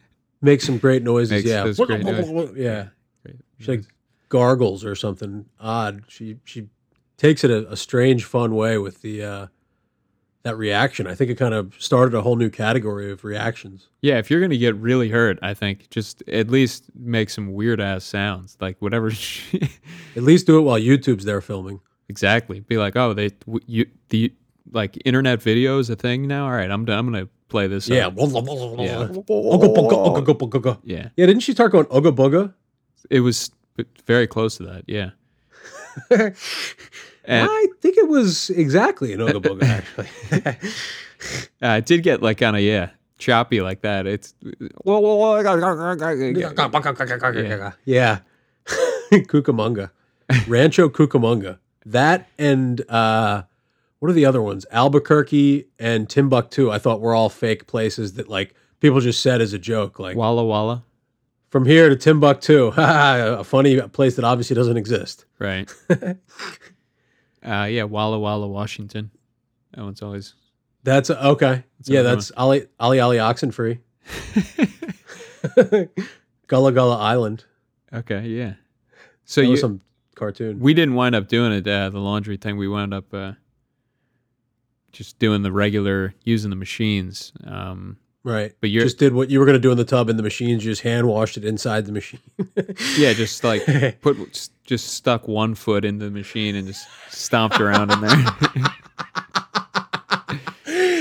[0.40, 1.44] Make some great noises.
[1.44, 1.84] Makes yeah.
[1.84, 2.52] great noises.
[2.56, 2.86] Yeah.
[3.24, 3.40] Great.
[3.58, 3.84] She like
[4.28, 6.04] gargles or something odd.
[6.06, 6.68] She she
[7.16, 9.46] takes it a, a strange, fun way with the uh,
[10.48, 11.06] that reaction.
[11.06, 13.88] I think it kind of started a whole new category of reactions.
[14.02, 17.80] Yeah, if you're gonna get really hurt, I think just at least make some weird
[17.80, 19.08] ass sounds, like whatever.
[20.16, 21.80] At least do it while YouTube's there filming.
[22.08, 22.60] exactly.
[22.60, 23.30] Be like, oh, they
[23.66, 24.32] you the
[24.72, 26.44] like internet video is a thing now.
[26.46, 26.98] All right, I'm done.
[26.98, 27.88] I'm gonna play this.
[27.88, 28.08] Yeah.
[28.08, 28.16] up.
[28.16, 30.78] Ugga bugga, ugga bugga, ugga.
[30.84, 31.08] yeah.
[31.16, 32.54] Yeah, didn't she start going ugga bugga?
[33.10, 33.50] It was
[34.06, 34.84] very close to that.
[34.86, 35.10] Yeah.
[37.28, 40.08] And I think it was exactly an bugga, actually.
[41.62, 44.06] uh, it did get like kind of yeah choppy like that.
[44.06, 44.34] It's
[47.84, 48.20] yeah.
[49.10, 49.90] Cucamonga.
[50.46, 51.58] Rancho Cucamonga.
[51.84, 53.42] That and uh
[53.98, 54.64] what are the other ones?
[54.70, 59.52] Albuquerque and Timbuktu, I thought were all fake places that like people just said as
[59.52, 59.98] a joke.
[59.98, 60.84] Like Walla Walla.
[61.50, 65.24] from here to Timbuktu, a funny place that obviously doesn't exist.
[65.38, 65.72] Right.
[67.48, 69.10] Uh, yeah, Walla Walla, Washington.
[69.74, 70.34] That one's always
[70.84, 71.64] That's okay.
[71.84, 73.78] yeah, that's Ali Ali Ali Oxenfree.
[76.46, 77.44] Gullah Gullah Island.
[77.92, 78.26] okay.
[78.26, 78.54] Yeah.
[79.24, 79.80] So That you some
[80.14, 80.58] cartoon.
[80.60, 82.56] we didn't wind up doing it uh, the laundry thing.
[82.56, 83.32] We wound up uh,
[84.92, 87.32] just doing the regular using the machines.
[87.44, 88.52] Um, right.
[88.60, 90.22] but you're just did what you were going to do in the tub in the
[90.22, 90.64] machines.
[90.64, 92.20] You just hand washed it inside the machine.
[92.96, 93.64] yeah, just like
[94.00, 94.16] put
[94.64, 98.26] just- stuck one foot in the machine and just stomped around in there.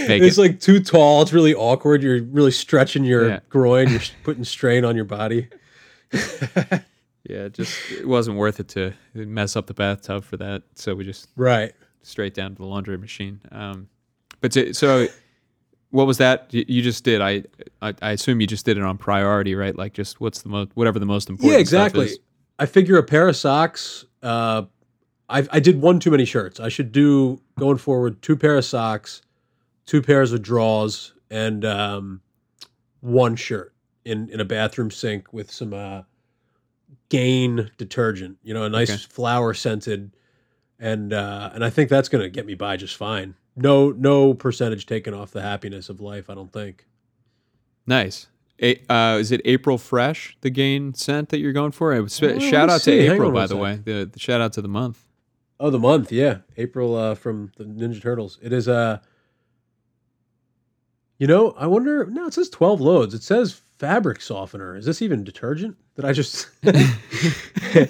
[0.10, 0.42] It's it.
[0.42, 1.22] like too tall.
[1.22, 2.02] It's really awkward.
[2.02, 3.40] You're really stretching your Yeah.
[3.50, 3.90] groin.
[3.90, 5.50] You're putting strain on your body.
[7.30, 10.64] yeah, just it wasn't worth it to mess up the bathtub for that.
[10.76, 11.74] So we just Right.
[12.04, 13.42] straight down to the laundry machine.
[13.52, 13.90] Um,
[14.40, 15.08] but so, so
[15.92, 17.22] what was that you, just did?
[17.22, 17.44] I,
[17.82, 19.76] I I assume you just did it on priority, right?
[19.76, 21.54] Like just what's the most whatever the most important.
[21.54, 22.12] Yeah, exactly.
[22.60, 24.06] I figure a pair of socks.
[24.22, 24.64] Uh,
[25.30, 26.60] I I did one too many shirts.
[26.60, 29.22] I should do going forward two pair of socks,
[29.86, 32.22] two pairs of drawers, and um,
[33.02, 33.74] one shirt
[34.04, 36.02] in in a bathroom sink with some uh,
[37.10, 38.38] Gain detergent.
[38.44, 39.02] You know, a nice Okay.
[39.10, 40.12] flower scented,
[40.80, 43.36] and uh, and I think that's gonna get me by just fine.
[43.58, 46.30] No no percentage taken off the happiness of life.
[46.30, 46.86] I don't think.
[47.86, 48.28] Nice.
[48.62, 51.94] A, uh, is it April Fresh, the gain scent that you're going for?
[51.94, 53.06] It was, Uh, shout out to see.
[53.06, 53.62] Hang April, by the sec.
[53.62, 53.76] way.
[53.84, 55.04] The, the shout out to the month.
[55.60, 58.40] Oh, the month, yeah, April uh, from the Ninja Turtles.
[58.42, 59.00] It is Uh,
[61.20, 62.06] you know, I wonder.
[62.06, 63.14] No, it says twelve loads.
[63.14, 64.76] It says fabric softener.
[64.76, 65.78] Is this even detergent?
[65.96, 66.48] Did I just?
[66.64, 67.90] is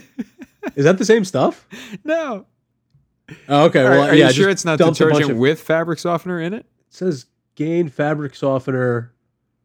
[0.86, 1.68] that the same stuff?
[2.04, 2.46] No.
[3.50, 3.82] Oh, okay.
[3.82, 6.00] Are, Well, are yeah, you sure it's not dumped a bunch detergent of- with fabric
[6.00, 6.60] softener in it?
[6.60, 9.12] It says Gain fabric softener,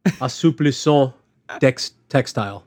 [0.07, 1.15] assouplissant
[1.61, 2.65] dex textile.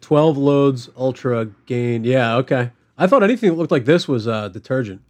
[0.00, 2.04] Twelve loads, ultra gain.
[2.04, 2.70] Yeah, okay.
[2.98, 5.02] I thought anything that looked like this was uh, detergent.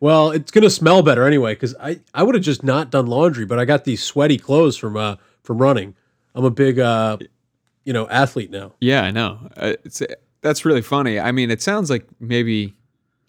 [0.00, 3.44] Well, it's gonna smell better anyway because I, I would have just not done laundry,
[3.46, 5.94] but I got these sweaty clothes from uh from running.
[6.34, 7.18] I'm a big uh
[7.84, 8.74] you know athlete now.
[8.80, 9.38] Yeah, I know.
[9.56, 10.02] Uh, it's
[10.40, 11.18] that's really funny.
[11.18, 12.74] I mean, it sounds like maybe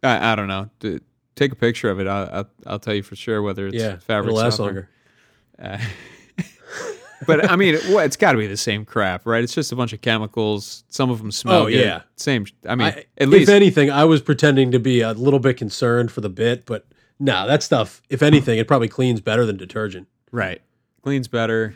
[0.03, 0.69] I, I don't know.
[0.79, 0.99] D-
[1.35, 2.07] take a picture of it.
[2.07, 4.89] I'll, I'll I'll tell you for sure whether it's Yeah, fabric it'll last softener.
[5.59, 5.79] longer.
[5.79, 6.43] Uh,
[7.25, 9.43] but I mean, it, well, it's got to be the same crap, right?
[9.43, 10.83] It's just a bunch of chemicals.
[10.89, 11.79] Some of them smell Oh, good.
[11.79, 12.01] yeah.
[12.15, 12.45] Same.
[12.67, 15.57] I mean, I, at least if anything, I was pretending to be a little bit
[15.57, 16.85] concerned for the bit, but
[17.19, 18.01] no, that stuff.
[18.09, 20.07] If anything, it probably cleans better than detergent.
[20.31, 20.61] right.
[21.03, 21.75] Cleans better.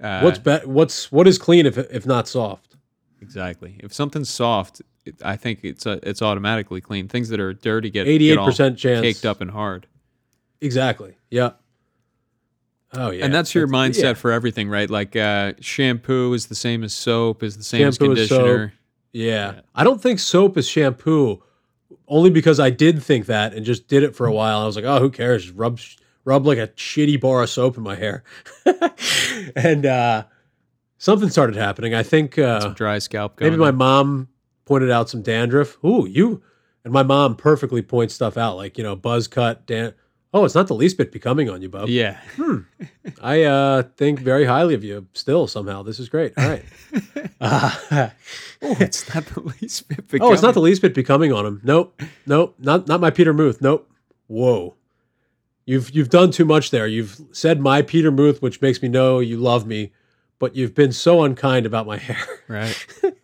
[0.00, 2.76] Uh, What's be- What's what is clean if if not soft?
[3.20, 3.76] exactly?
[3.80, 4.80] If something's soft,
[5.24, 7.08] I think it's uh it's automatically clean.
[7.08, 9.00] Things that are dirty get eighty eight percent chance.
[9.00, 9.86] caked up and hard.
[10.60, 11.16] Exactly.
[11.30, 11.52] Yeah.
[12.92, 13.24] Oh yeah.
[13.24, 14.14] and that's your mindset yeah.
[14.14, 14.90] for everything, right?
[14.90, 18.72] Like uh, shampoo is the same as soap, is the same Shampoo as conditioner.
[19.12, 19.60] Yeah.
[19.74, 21.42] I don't think soap is shampoo,
[22.08, 24.60] only because I did think that and just did it for a while.
[24.60, 25.44] I was like, oh, who cares?
[25.44, 25.78] Just rub
[26.24, 28.24] rub like a shitty bar of soap in my hair,
[29.56, 30.24] and uh,
[30.98, 31.94] something started happening.
[31.94, 33.40] I think uh, Some dry scalp.
[33.40, 33.76] Maybe my on.
[33.76, 34.28] mom
[34.70, 35.82] pointed out some dandruff.
[35.84, 36.40] Ooh, you
[36.84, 39.66] and my mom perfectly points stuff out, like you know, buzz cut.
[39.66, 39.94] Dan-
[40.32, 41.88] oh, it's not the least bit becoming on you, bub.
[41.88, 42.20] Yeah.
[43.20, 45.82] I uh, think very highly of you still somehow.
[45.82, 46.32] This is great.
[46.38, 46.64] All right.
[47.42, 48.10] Uh,
[48.60, 50.04] oh, it's not the least bit.
[50.20, 51.60] oh, it's not the becoming- least bit becoming on him.
[51.64, 51.98] Nope.
[52.26, 52.54] Nope.
[52.58, 53.62] Not not my Peter Muth.
[53.62, 53.90] Nope.
[54.26, 54.74] Whoa.
[55.64, 56.86] You've you've done too much there.
[56.86, 59.92] You've said my Peter Muth, which makes me know you love me,
[60.38, 62.22] but you've been so unkind about my hair.
[62.46, 62.86] right.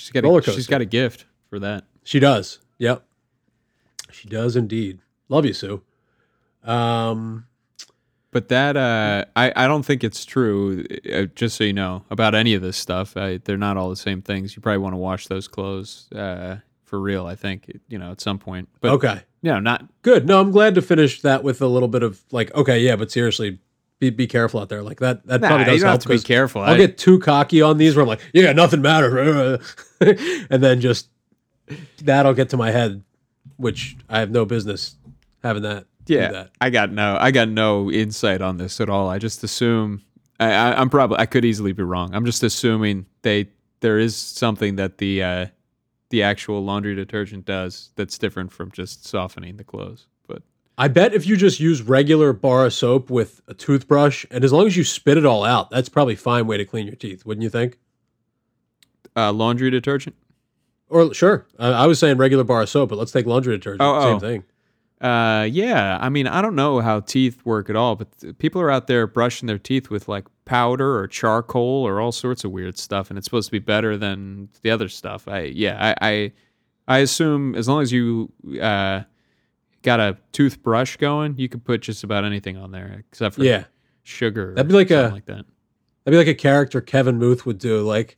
[0.00, 0.70] She's got Roller a, she's coaster.
[0.70, 1.84] got a gift for that.
[2.04, 2.58] She does.
[2.78, 3.04] Yep.
[4.10, 5.00] She does indeed.
[5.28, 5.82] Love you, Sue.
[6.64, 7.46] Um
[8.32, 10.84] But that uh, I I don't think it's true.
[11.12, 13.96] Uh, just so you know about any of this stuff, I, they're not all the
[13.96, 14.54] same things.
[14.56, 17.26] You probably want to wash those clothes uh, for real.
[17.26, 18.68] I think you know at some point.
[18.80, 19.22] But okay.
[19.42, 20.26] you know, not Good.
[20.26, 23.10] No, I'm glad to finish that with a little bit of like, okay, yeah, but
[23.10, 23.58] seriously,
[24.00, 24.82] be, be careful out there.
[24.82, 26.62] Like that that nah, probably does help to be careful.
[26.62, 29.60] I'll I- get too cocky on these where I'm like, yeah, nothing matters.
[30.00, 31.08] and then just
[32.02, 33.04] that'll get to my head,
[33.56, 34.96] which I have no business
[35.42, 35.86] having that.
[36.06, 36.50] yeah, that.
[36.60, 39.08] I got no, I got no insight on this at all.
[39.08, 40.02] I just assume
[40.40, 42.14] I, I, I'm probably I could easily be wrong.
[42.14, 45.46] I'm just assuming they there is something that the uh,
[46.08, 50.06] the actual laundry detergent does that's different from just softening the clothes.
[50.80, 54.52] I bet if you just use regular bar of soap with a toothbrush, and as
[54.52, 56.96] long as you spit it all out, that's probably a fine way to clean your
[56.96, 57.78] teeth, wouldn't you think?
[59.16, 60.16] uh, laundry detergent.
[60.88, 63.82] Or sure, I, I was saying regular bar of soap, but let's take laundry detergent.
[63.82, 64.18] Oh, Same oh.
[64.18, 64.44] thing.
[65.00, 65.98] Uh, yeah.
[66.00, 69.06] I mean, I don't know how teeth work at all, but people are out there
[69.06, 73.16] brushing their teeth with like powder or charcoal or all sorts of weird stuff, and
[73.16, 75.26] it's supposed to be better than the other stuff.
[75.26, 76.32] I yeah, I I,
[76.88, 79.02] I assume as long as you uh
[79.82, 83.64] got a toothbrush going, you could put just about anything on there except for Yeah.
[84.02, 84.54] sugar.
[84.54, 85.44] That'd be like a- like that.
[86.04, 87.80] That'd be like a character Kevin Muth would do.
[87.82, 88.16] Like,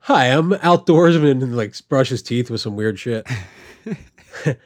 [0.00, 3.26] hi, I'm outdoorsman and like brush his teeth with some weird shit.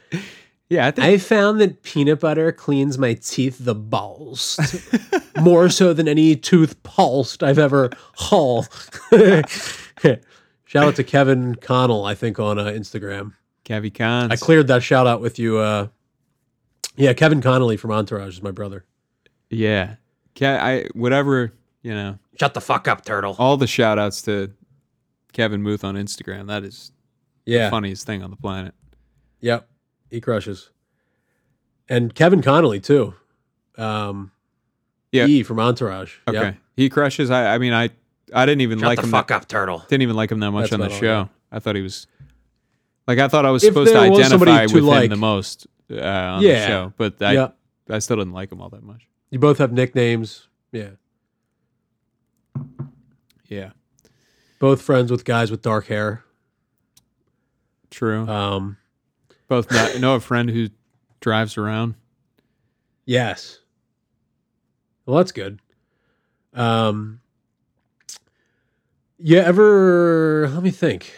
[0.70, 4.59] Yeah, I think I found that peanut butter cleans my teeth the balls
[5.40, 8.66] more so than any tooth pulsed I've ever hauled.
[10.03, 10.18] shout
[10.74, 13.35] out to Kevin Connell, I think on uh, Instagram.
[13.66, 14.33] Cavi Cons.
[14.33, 15.59] I cleared that shout out with you.
[15.59, 15.88] Uh,
[16.97, 18.85] yeah, Kevin Connolly from Entourage is my brother.
[19.51, 19.97] Yeah,
[20.38, 22.18] Ca- I whatever you know.
[22.38, 23.37] Shut the fuck up, turtle.
[23.38, 24.53] All the shout outs to
[25.33, 26.49] Kevin Muth on Instagram.
[26.49, 26.90] That is
[27.47, 27.66] yeah.
[27.66, 28.75] the funniest thing on the planet.
[29.40, 29.68] Yep,
[30.11, 30.70] he crushes.
[31.88, 33.14] And Kevin Connolly too.
[33.77, 34.33] Um,
[35.12, 35.27] Yeah.
[35.27, 36.16] E from Entourage.
[36.27, 36.57] Okay, Yep.
[36.77, 37.31] he crushes.
[37.31, 37.90] I, I mean, I,
[38.33, 39.11] I didn't even like him.
[39.11, 39.85] that- up, turtle.
[39.88, 41.05] didn't even like him that much That's on the show.
[41.05, 41.27] yeah.
[41.53, 42.07] I thought he was,
[43.07, 45.11] like, I thought I was If supposed to there was somebody identify to with him
[45.11, 46.66] the most uh, on the Yeah.
[46.66, 47.49] show, but I, yeah,
[47.90, 49.07] I still didn't like him all that much.
[49.31, 50.49] you both have nicknames.
[50.73, 50.90] Yeah,
[53.49, 53.70] Yeah,
[54.59, 56.25] both friends with guys with dark hair.
[57.90, 58.27] true.
[58.29, 58.77] Um,
[59.49, 60.68] Both know, know a friend who
[61.20, 61.94] drives around.
[63.05, 63.61] yes.
[65.07, 65.61] Well, that's good.
[66.55, 67.20] Um,
[69.18, 70.49] you ever?
[70.53, 71.12] Let me think.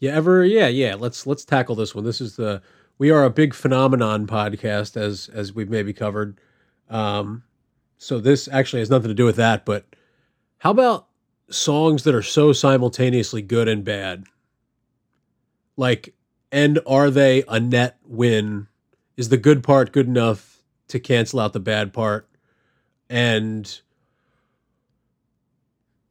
[0.00, 0.44] You ever?
[0.44, 0.96] Yeah, yeah.
[0.96, 2.04] Let's let's tackle this one.
[2.04, 2.60] This is the
[2.98, 6.38] we are a big phenomenon podcast, as as we've maybe covered.
[6.88, 7.42] Um,
[7.98, 9.64] so this actually has nothing to do with that.
[9.64, 9.86] But
[10.58, 11.08] how about
[11.50, 14.24] songs that are so simultaneously good and bad?
[15.76, 16.14] Like,
[16.52, 18.68] and are they a net win?
[19.16, 22.28] Is the good part good enough to cancel out the bad part?
[23.08, 23.80] And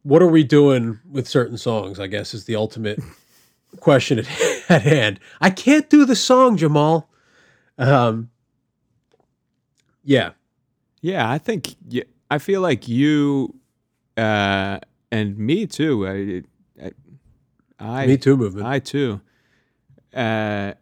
[0.03, 1.99] what are we doing with certain songs?
[1.99, 2.99] I guess is the ultimate
[3.79, 4.27] question at,
[4.69, 5.19] at hand.
[5.41, 7.09] I can't do the song, Jamal.
[7.77, 8.29] Um,
[10.03, 10.31] yeah,
[11.01, 11.75] Yeah, I think
[12.29, 13.55] I feel like you
[14.17, 14.79] uh,
[15.11, 16.07] and me too.
[16.07, 16.43] I,
[16.83, 16.91] I,
[17.79, 18.65] I Me Too movement.
[18.65, 19.21] I too
[20.13, 20.73] uh,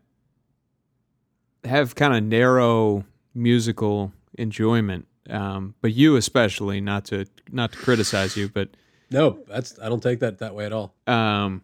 [1.63, 6.82] have kind of narrow musical enjoyment, um, but you especially.
[6.82, 8.70] Not to not to criticize you, but
[9.10, 10.94] no, that's I don't take that that way at all.
[11.08, 11.62] um,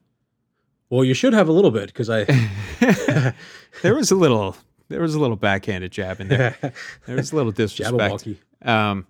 [0.89, 2.23] Well, you should have a little bit because I.
[3.81, 4.55] there was a little
[4.89, 6.57] there was a little backhanded jab in there.
[7.05, 8.27] There was a little disrespect.
[8.61, 9.05] Um,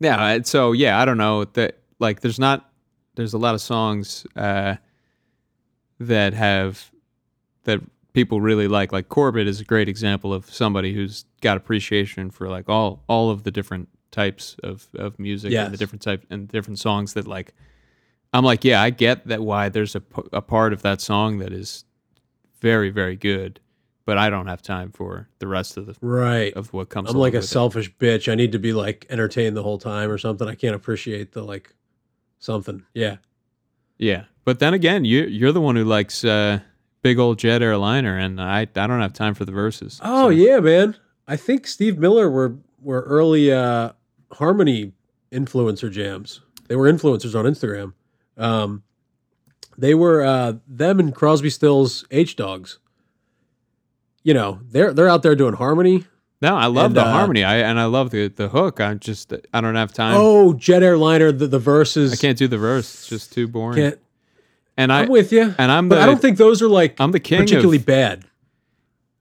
[0.00, 0.40] yeah.
[0.42, 1.78] So yeah, I don't know that.
[1.98, 2.70] Like, there's not.
[3.14, 4.76] There's a lot of songs uh,
[6.00, 6.90] that have
[7.64, 7.80] that
[8.12, 8.92] people really like.
[8.92, 13.30] Like Corbett is a great example of somebody who's got appreciation for like all all
[13.30, 17.26] of the different types of of music and the different type and different songs that
[17.26, 17.54] like.
[18.34, 21.52] I'm like, yeah, I get that why there's a, a part of that song that
[21.52, 21.84] is
[22.60, 23.60] very very good,
[24.04, 26.52] but I don't have time for the rest of the Right.
[26.54, 27.08] of what comes.
[27.10, 27.48] I'm like a with it.
[27.48, 28.30] selfish bitch.
[28.30, 30.48] I need to be like entertained the whole time or something.
[30.48, 31.72] I can't appreciate the like
[32.38, 32.82] something.
[32.92, 33.16] Yeah.
[33.96, 36.58] Yeah, but then again, you you're the one who likes uh,
[37.02, 40.00] big old jet airliner, and I I don't have time for the verses.
[40.02, 40.96] Oh so- yeah, man.
[41.28, 43.92] I think Steve Miller were were early uh
[44.32, 44.92] harmony
[45.30, 46.40] influencer jams.
[46.68, 47.92] They were influencers on Instagram.
[48.36, 48.82] Um
[49.76, 52.78] they were uh them and Crosby Stills H Dogs.
[54.22, 56.04] You know, they're they're out there doing harmony.
[56.40, 57.42] No, I love And, the uh, harmony.
[57.44, 58.80] I and I love the the hook.
[58.80, 60.14] I just I don't have time.
[60.18, 62.12] Oh, Jet Airliner, the, the verses.
[62.12, 62.92] I can't do the verse.
[62.94, 63.76] It's just too boring.
[63.76, 63.98] can't
[64.76, 65.54] and I I'm with you.
[65.58, 67.86] and I'm But the I don't think those are like I'm the king particularly of
[67.86, 68.24] bad.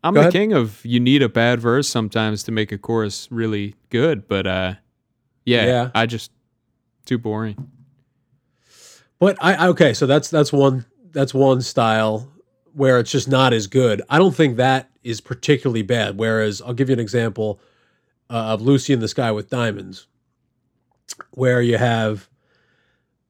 [0.04, 0.34] I'm Go the ahead.
[0.34, 4.28] king of you need a bad verse sometimes to make a chorus really good.
[4.28, 4.74] But uh,
[5.46, 5.92] yeah, Yeah.
[5.96, 6.32] I just
[7.06, 7.70] too boring.
[9.24, 12.30] But I okay, so that's that's one that's one style
[12.74, 14.02] where it's just not as good.
[14.10, 16.18] I don't think that is particularly bad.
[16.18, 17.62] Whereas I'll give you an example
[18.30, 20.08] uh, of Lucy in the Sky with Diamonds,
[21.32, 22.28] where you have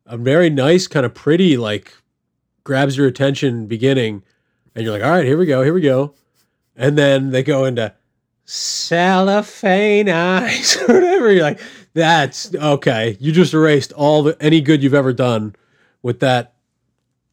[0.07, 1.93] a very nice, kind of pretty, like
[2.63, 4.23] grabs your attention beginning,
[4.73, 6.15] and you're like, all right, here we go, here we go,
[6.75, 7.93] and then they go into
[8.45, 11.31] cellophane eyes or whatever.
[11.31, 11.61] You're like,
[11.93, 13.15] that's okay.
[13.19, 15.55] You just erased all the any good you've ever done
[16.03, 16.53] with that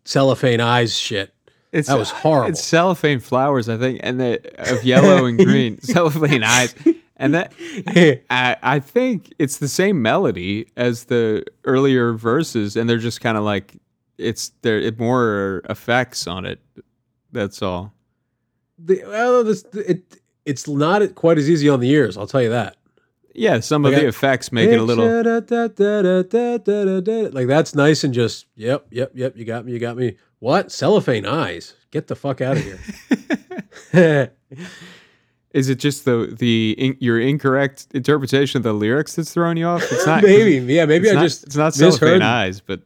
[0.05, 1.35] cellophane eyes shit.
[1.73, 2.51] It's, That was horrible.
[2.51, 4.41] It's cellophane flowers, I think, and the
[4.73, 6.75] of yellow and green cellophane eyes,
[7.17, 7.53] and that
[8.31, 13.37] I, I think it's the same melody as the earlier verses, and they're just kind
[13.37, 13.77] of like
[14.19, 16.61] it's there it more effects on it.
[17.31, 17.93] That's all.
[18.77, 22.17] the, well, this, it it's not quite as easy on the ears.
[22.17, 22.77] I'll tell you that.
[23.41, 25.07] Yeah, some of Like the I- effects make it a little.
[27.33, 29.37] like that's nice and just yep, yep, yep.
[29.37, 29.73] You got me.
[29.73, 30.17] You got me.
[30.41, 31.75] What cellophane eyes?
[31.91, 32.79] Get the fuck out of here.
[35.53, 39.67] Is it just the the in, your incorrect interpretation of the lyrics that's throwing you
[39.67, 39.83] off?
[39.91, 41.99] It's not maybe, yeah, maybe I not, just it's not misheard.
[41.99, 42.83] cellophane eyes, but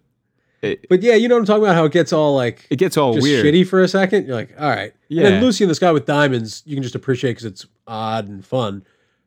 [0.63, 1.75] it, But yeah, you know what I'm talking about?
[1.75, 3.45] How it gets all like it gets all just weird.
[3.45, 4.27] shitty for a second.
[4.27, 4.93] You're like, all right.
[4.93, 5.23] And Yeah.
[5.25, 8.45] then Lucy in the Sky with Diamonds, you can just appreciate because it's odd and
[8.47, 8.83] fun.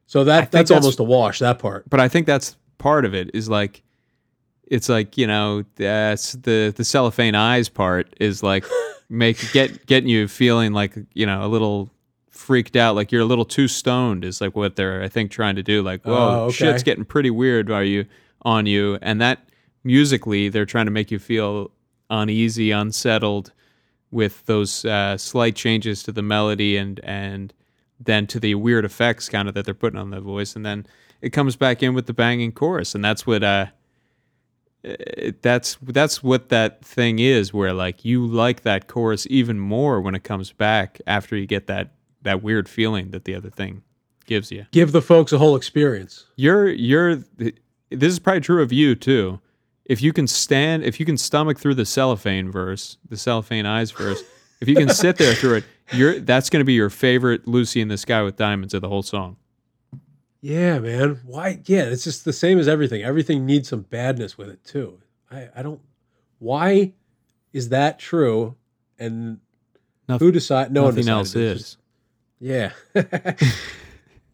[0.07, 1.39] So that that's, that's- almost a wash.
[1.39, 1.89] That part.
[1.89, 3.29] but I think that's part of it.
[3.33, 3.83] Is like,
[4.65, 8.65] it's like you know, that's the the cellophane eyes part is like
[9.09, 11.89] make get getting you feeling like you know a little
[12.31, 14.23] freaked out, like you're a little too stoned.
[14.25, 15.81] Is like what they're I think trying to do.
[15.83, 16.53] Like, whoa, Oh, okay.
[16.53, 17.69] shit's getting pretty weird.
[17.71, 18.05] Are you
[18.43, 18.97] on you?
[19.01, 19.49] And that
[19.83, 21.71] musically, they're trying to make you feel
[22.09, 23.51] uneasy, unsettled
[24.11, 27.53] with those uh, slight changes to the melody and and
[27.99, 30.85] then to the weird effects kind of that they're putting on the voice and then
[31.21, 33.65] it comes back in with the banging chorus and that's what uh
[34.83, 39.99] it, that's that's what that thing is where like you like that chorus even more
[39.99, 43.83] when it comes back after you get that that weird feeling that the other thing
[44.25, 46.25] gives you Give the folks a whole experience.
[46.35, 49.39] you're you're this is probably true of you too
[49.85, 53.91] if you can stand if you can stomach through the cellophane verse the cellophane eyes
[53.91, 54.21] verse
[54.61, 55.63] if you can sit there through it
[55.93, 58.89] you're that's going to be your favorite lucy in the sky with diamonds of the
[58.89, 59.37] whole song
[60.41, 61.21] Yeah, man.
[61.25, 61.61] Why?
[61.65, 63.01] Yeah, it's just the same as everything.
[63.03, 64.99] Everything needs some badness with it too.
[65.31, 65.81] I, I don't.
[66.39, 66.93] Why
[67.53, 68.55] is that true?
[68.99, 69.39] And
[70.07, 70.71] Noth- who decide?
[70.71, 71.77] No one nothing else is just-
[72.39, 72.71] Yeah.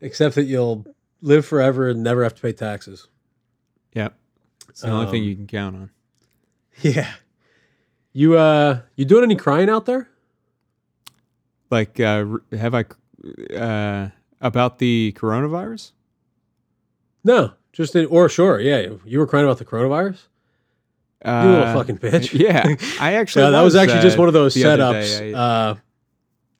[0.02, 0.86] Except that you'll
[1.22, 3.08] live forever and never have to pay taxes.
[3.94, 4.10] Yeah,
[4.68, 5.90] it's the only thing Um, you can count on.
[6.82, 7.12] Yeah.
[8.12, 10.10] You uh you doing any crying out there?
[11.74, 12.26] Like, uh,
[12.58, 12.86] have I
[13.56, 14.10] uh,
[14.42, 15.92] about the coronavirus?
[17.24, 17.54] No.
[17.72, 18.90] Just in, or sure, yeah.
[19.06, 20.20] You were crying about the coronavirus?
[21.26, 22.38] Uh, You little fucking bitch.
[22.40, 23.46] Yeah, I actually.
[23.46, 25.20] Yeah, that was actually just uh, one of those setups.
[25.20, 25.34] day.
[25.34, 25.76] I- uh,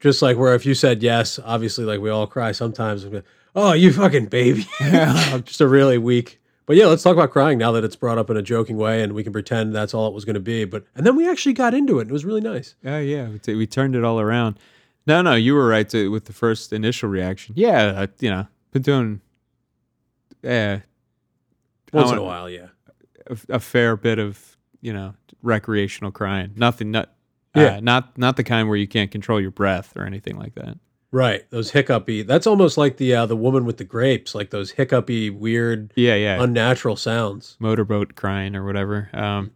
[0.00, 3.06] just like where if you said yes, obviously, like we all cry sometimes.
[3.54, 4.66] Oh, you fucking baby!
[4.80, 5.38] Yeah.
[5.44, 6.40] Just a really weak.
[6.66, 9.02] But yeah, let's talk about crying now that it's brought up in a joking way,
[9.02, 10.64] and we can pretend that's all it was going to be.
[10.64, 12.02] But and then we actually got into it.
[12.02, 12.74] and It was really nice.
[12.84, 14.58] Oh yeah, we, t- we turned it all around.
[15.06, 17.54] No, no, you were right to, with the first initial reaction.
[17.56, 19.20] Yeah, I, you know, been doing,
[20.42, 20.80] yeah,
[21.92, 22.68] Once in a while, yeah.
[23.28, 26.52] a, a fair bit of you know recreational crying.
[26.56, 27.12] Nothing, not,
[27.54, 27.76] Yeah.
[27.76, 30.78] uh, not not the kind where you can't control your breath or anything like that.
[31.12, 32.22] Right, those hiccupy.
[32.22, 36.16] That's almost like the uh, the woman with the grapes, like those hiccupy, weird, Yeah,
[36.16, 37.56] yeah, unnatural sounds.
[37.60, 39.10] motorboat crying or whatever.
[39.12, 39.52] Um,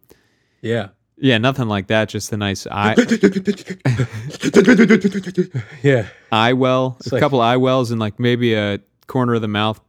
[0.61, 0.89] Yeah,
[1.21, 2.09] yeah, nothing like that.
[2.09, 2.95] Just a nice eye
[5.83, 9.47] yeah, eye well, a like- couple eye wells, and like maybe a corner of the
[9.47, 9.79] mouth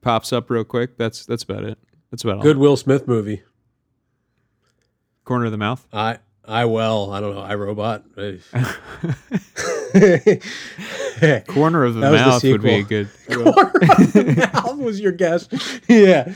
[0.00, 0.96] pops up real quick.
[0.96, 1.78] That's that's about it.
[2.10, 2.42] That's about all.
[2.42, 3.42] good Will Smith movie.
[5.24, 5.86] corner of the mouth.
[5.92, 7.40] I I well, I don't know.
[7.42, 8.04] I Robot.
[11.46, 13.08] Corner of the That was the mouth would be a good.
[13.30, 15.48] corner of the mouth was your guess.
[15.88, 16.32] Yeah.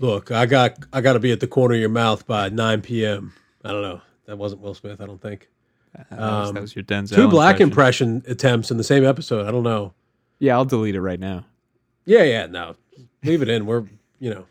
[0.00, 2.80] Look, I got I got to be at the corner of your mouth by 9
[2.82, 3.32] p.m.
[3.64, 4.00] I don't know.
[4.26, 5.00] That wasn't Will Smith.
[5.00, 5.48] I don't think.
[5.94, 7.14] that, was, Um, that was your Denzel.
[7.16, 8.16] Two black impression.
[8.16, 9.46] impression attempts in the same episode.
[9.46, 9.92] I don't know.
[10.38, 11.44] Yeah, I'll delete it right now.
[12.06, 12.46] Yeah, yeah.
[12.46, 12.76] No,
[13.22, 13.66] leave it in.
[13.66, 13.84] We're
[14.18, 14.46] you know,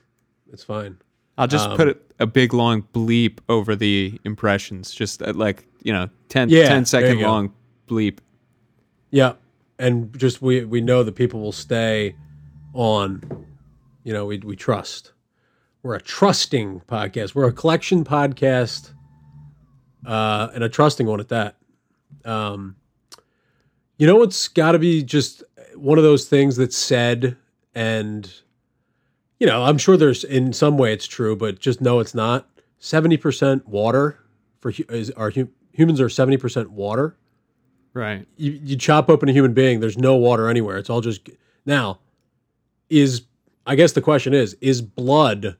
[0.53, 0.97] it's fine.
[1.37, 5.93] I'll just Um, put a big long bleep over the impressions, just uh, like you
[5.93, 7.53] know, 10, Yeah, 10 there second long
[7.87, 8.19] bleep.
[9.09, 9.33] Yeah,
[9.79, 12.15] and just we we know that people will stay
[12.73, 13.23] on.
[14.03, 15.13] You know, we we trust.
[15.81, 17.35] We're a trusting podcast.
[17.35, 18.91] We're a collection podcast,
[20.05, 21.55] uh, and a trusting one at that.
[22.25, 22.75] Um,
[23.97, 25.43] you know it's got to be just
[25.75, 27.37] one of those things that's said,
[27.73, 28.31] and
[29.39, 32.49] you know, I'm sure there's in some way it's true, but just know it's not.
[32.79, 34.19] Seventy percent water
[34.59, 35.31] for is our
[35.71, 37.15] humans are seventy percent water
[37.93, 38.27] Right.
[38.37, 41.27] you, you chop open a human being there's no water anywhere it's all just
[41.65, 41.99] now
[42.89, 43.23] is
[43.65, 45.57] i guess the question is is blood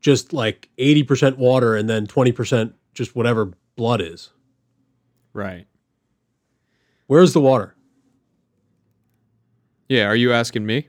[0.00, 4.30] just like 80% water and then 20% just whatever blood is
[5.32, 5.66] Right.
[7.06, 7.74] where's the water
[9.88, 10.04] Yeah.
[10.06, 10.88] Are you asking me?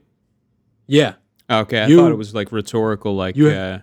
[0.88, 1.14] yeah
[1.50, 1.80] Okay.
[1.80, 3.80] I You- thought it was like rhetorical, like You- uh,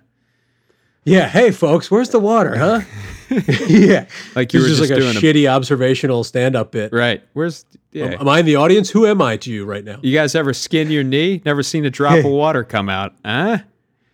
[1.04, 2.80] yeah hey folks where's the water huh
[3.68, 7.22] yeah like you were is just like a doing a, shitty observational stand-up bit right.
[7.32, 8.16] Where's yeah?
[8.18, 10.52] am i in the audience who am i to you right now you guys ever
[10.52, 11.42] skin your knee?
[11.44, 13.14] Never seen a drop of water come out?
[13.24, 13.58] Huh?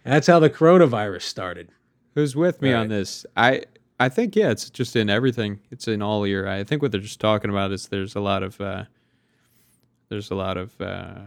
[0.04, 1.68] That's how the coronavirus started
[2.14, 2.80] Who's with me Right.
[2.80, 3.24] on this?
[3.36, 3.62] I
[3.98, 5.60] I think yeah, it's just in everything.
[5.70, 6.48] It's in all your.
[6.48, 8.84] I think what they're just talking about is there's a lot of uh,
[10.08, 11.20] there's a lot of uh,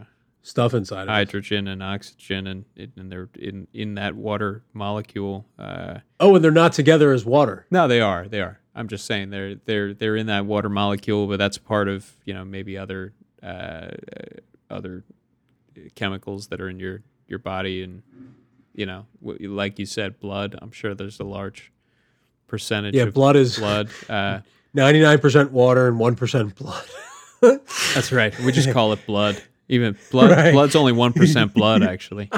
[0.44, 1.12] stuff inside of it.
[1.12, 5.46] hydrogen and oxygen and and they're in in that water molecule.
[5.58, 8.28] Uh, oh and they're not together as water no, they are.
[8.28, 8.60] They are.
[8.76, 12.34] I'm just saying they're they're they're in that water molecule, but that's part of you
[12.34, 13.88] know maybe other uh,
[14.70, 15.04] other
[15.96, 18.04] chemicals that are in your your body and
[18.76, 20.56] you know wh- like you said blood.
[20.62, 21.72] I'm sure there's a large
[22.48, 23.90] percentage yeah of blood is blood.
[24.10, 24.42] Uh,
[24.76, 26.86] 99% water and 1% blood
[27.94, 28.38] that's right.
[28.40, 29.42] We just call it blood.
[29.68, 30.32] Even blood.
[30.32, 30.52] Right.
[30.52, 32.30] Blood's only one percent blood, actually.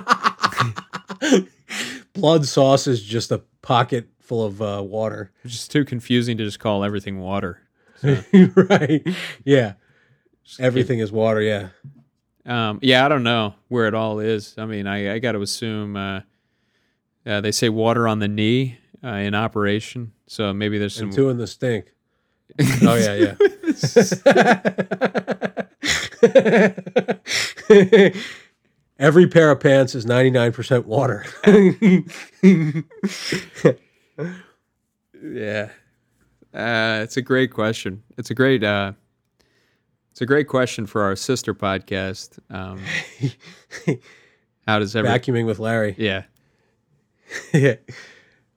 [2.13, 5.31] blood sauce is just a pocket full of uh, water.
[5.43, 7.61] It's just too confusing to just call everything water.
[8.03, 9.05] right.
[9.43, 9.73] Yeah.
[10.59, 11.41] Everything is water.
[11.41, 11.69] Yeah.
[12.47, 14.55] Um, yeah, I don't know where it all is.
[14.57, 16.21] I mean, I, I got to assume uh,
[17.25, 21.07] uh, they say water on the knee uh, in operation, so maybe there's some.
[21.07, 21.93] And two in the stink.
[22.81, 23.13] Oh, yeah.
[23.13, 23.35] Yeah.
[28.99, 31.25] Every pair of pants is 99% water.
[35.23, 35.69] Yeah,
[36.53, 38.03] uh, it's a great question.
[38.17, 38.63] It's a great.
[40.17, 42.39] It's a great question for our sister podcast.
[42.49, 42.81] Um,
[44.67, 45.11] how does every?
[45.11, 45.93] Vacuuming with Larry.
[45.95, 46.23] Yeah,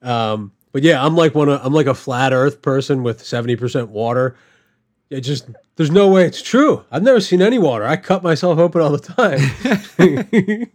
[0.00, 3.88] um, but yeah, I'm like one of, I'm like a flat earth person with 70%
[3.88, 4.36] water.
[5.10, 6.82] It just there's no way it's true.
[6.90, 7.84] I've never seen any water.
[7.84, 10.70] I cut myself open all the time.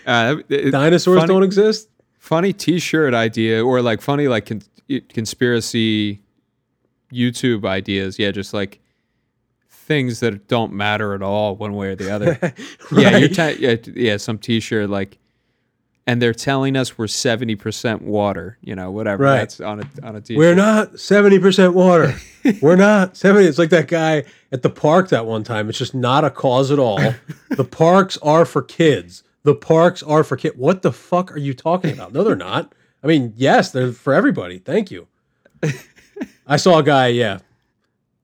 [0.04, 1.88] uh, it- Dinosaurs funny- don't exist.
[2.18, 4.62] funny t-shirt idea or like funny like con-
[5.10, 6.20] conspiracy
[7.12, 8.80] youtube ideas yeah just like
[9.82, 12.38] things that don't matter at all one way or the other.
[12.92, 13.56] Yeah, you're Right.
[13.56, 15.18] t- yeah, yeah, some t-shirt like
[16.06, 19.22] and they're telling us we're 70% water, you know, whatever.
[19.22, 19.36] Right.
[19.38, 20.36] That's on a on a t-shirt.
[20.38, 22.14] We're not 70% water.
[22.60, 23.46] We're not 70.
[23.46, 25.68] It's like that guy at the park that one time.
[25.68, 26.98] It's just not a cause at all.
[27.50, 29.22] The parks are for kids.
[29.44, 30.56] The parks are for kids.
[30.56, 32.12] What the fuck are you talking about?
[32.12, 32.74] No, they're not.
[33.04, 34.58] I mean, yes, they're for everybody.
[34.58, 35.06] Thank you.
[36.46, 37.38] I saw a guy, yeah.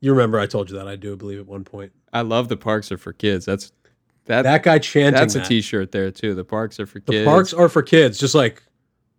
[0.00, 1.92] You remember I told you that I do believe at one point.
[2.12, 3.44] I love the parks are for kids.
[3.44, 3.72] That's
[4.26, 5.46] that, That guy chanting that's a that.
[5.48, 6.34] t-shirt there too.
[6.34, 7.24] The parks are for The kids.
[7.24, 8.62] The parks are for kids, just like a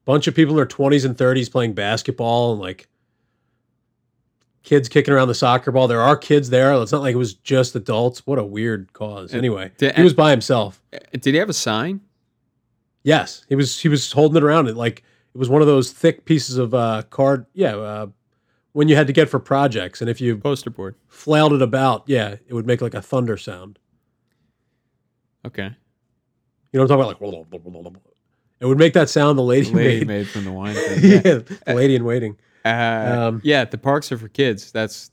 [0.06, 2.88] bunch of people in their 20s and 30s playing basketball and like
[4.64, 5.88] kids kicking around the soccer ball.
[5.88, 6.74] There are kids there.
[6.82, 8.26] It's not like it was just adults.
[8.26, 9.34] What a weird cause.
[9.34, 10.82] Anyway, did- he was by himself.
[11.12, 12.02] Did he have a sign?
[13.04, 13.80] Yes, he was.
[13.80, 14.68] He was holding it around.
[14.68, 15.04] It like
[15.34, 17.46] it was one of those thick pieces of uh, card.
[17.54, 18.08] Yeah, uh,
[18.74, 20.96] when you had to get for projects, and if you Poster board.
[21.08, 23.80] flailed it about, yeah, it would make like a thunder sound.
[25.46, 25.64] Okay.
[26.72, 27.86] You know what I'm talking about?
[27.86, 27.96] Like
[28.60, 29.38] it would make that sound.
[29.38, 30.08] The lady, Lady made.
[30.08, 30.76] made from the wine.
[30.76, 31.40] thing, yeah, yeah.
[31.66, 32.38] the lady in waiting.
[32.66, 32.70] Uh,
[33.18, 34.72] Um, yeah, the parks are for kids.
[34.72, 35.12] That's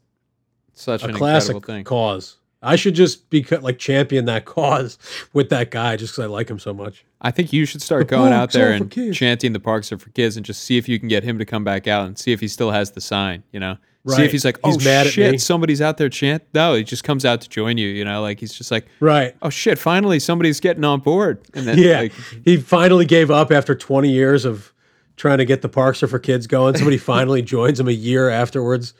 [0.74, 1.84] such a an classic incredible thing.
[1.84, 2.36] cause.
[2.62, 4.98] I should just be like champion that cause
[5.32, 7.04] with that guy just because I like him so much.
[7.20, 9.16] I think you should start The going out there and kids.
[9.16, 11.44] chanting the parks are for kids and just see if you can get him to
[11.44, 13.76] come back out and see if he still has the sign, you know?
[14.08, 15.10] See if he's like, oh He's mad at me.
[15.10, 16.44] shit, somebody's out there chant.
[16.54, 18.22] No, he just comes out to join you, you know?
[18.22, 19.34] Like he's just like, Right.
[19.42, 21.40] oh shit, finally somebody's getting on board.
[21.54, 22.00] And then Yeah.
[22.02, 22.12] like,
[22.44, 24.72] he finally gave up after 20 years of
[25.16, 26.76] trying to get the parks are for kids going.
[26.76, 28.94] Somebody finally joins him a year afterwards,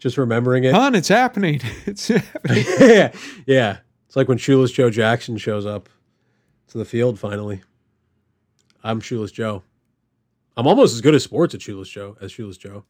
[0.00, 0.74] just remembering it.
[0.74, 1.60] hon, it's happening.
[1.86, 2.64] it's happening.
[2.80, 3.12] yeah.
[3.46, 3.78] Yeah.
[4.06, 5.88] It's like when Shoeless Joe Jackson shows up
[6.68, 7.60] to the field finally.
[8.82, 9.62] I'm Shoeless Joe.
[10.56, 12.84] I'm almost as good at sports at Shoeless Joe as Shoeless Joe.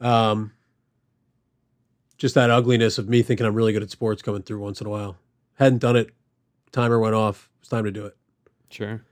[0.00, 0.52] Um,
[2.16, 4.86] just that ugliness of me thinking I'm really good at sports coming through once in
[4.86, 5.16] a while.
[5.54, 6.10] Hadn't done it.
[6.72, 7.50] Timer went off.
[7.60, 8.16] It's time to do it.
[8.70, 9.02] Sure.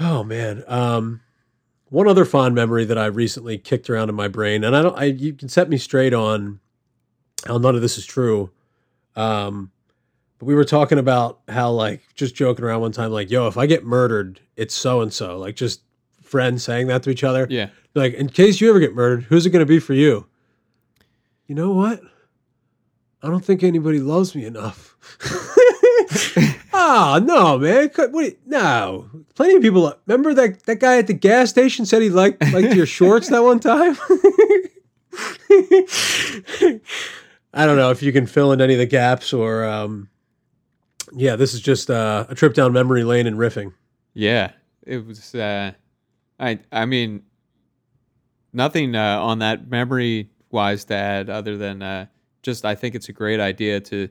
[0.00, 0.64] Oh man.
[0.66, 1.20] Um,
[1.88, 4.98] one other fond memory that I recently kicked around in my brain, and I don't.
[4.98, 6.60] I you can set me straight on
[7.46, 8.50] how none of this is true.
[9.14, 9.70] Um,
[10.38, 13.56] but we were talking about how like just joking around one time, like, "Yo, if
[13.56, 15.82] I get murdered, it's so and so." Like just
[16.22, 17.46] friends saying that to each other.
[17.48, 17.68] Yeah.
[17.94, 20.26] Like, in case you ever get murdered, who's it going to be for you?
[21.46, 22.00] You know what?
[23.22, 24.96] I don't think anybody loves me enough.
[26.78, 27.90] Ah, no, man.
[28.12, 29.08] Wait, no.
[29.34, 29.94] Plenty of people.
[30.04, 33.42] Remember that that guy at the gas station said he liked liked your shorts that
[33.42, 33.96] one time.
[37.54, 40.10] I don't know if you can fill in any of the gaps or, um,
[41.12, 43.72] yeah, this is just uh, a trip down memory lane and riffing.
[44.12, 45.34] Yeah, it was.
[45.34, 45.72] Uh,
[46.38, 47.22] I I mean,
[48.52, 52.06] nothing uh, on that memory wise to add other than uh,
[52.42, 54.08] just I think it's a great idea to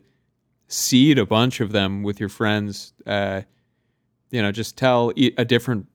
[0.68, 2.93] seed a bunch of them with your friends.
[3.05, 3.41] Uh,
[4.32, 5.88] you know, just tell a different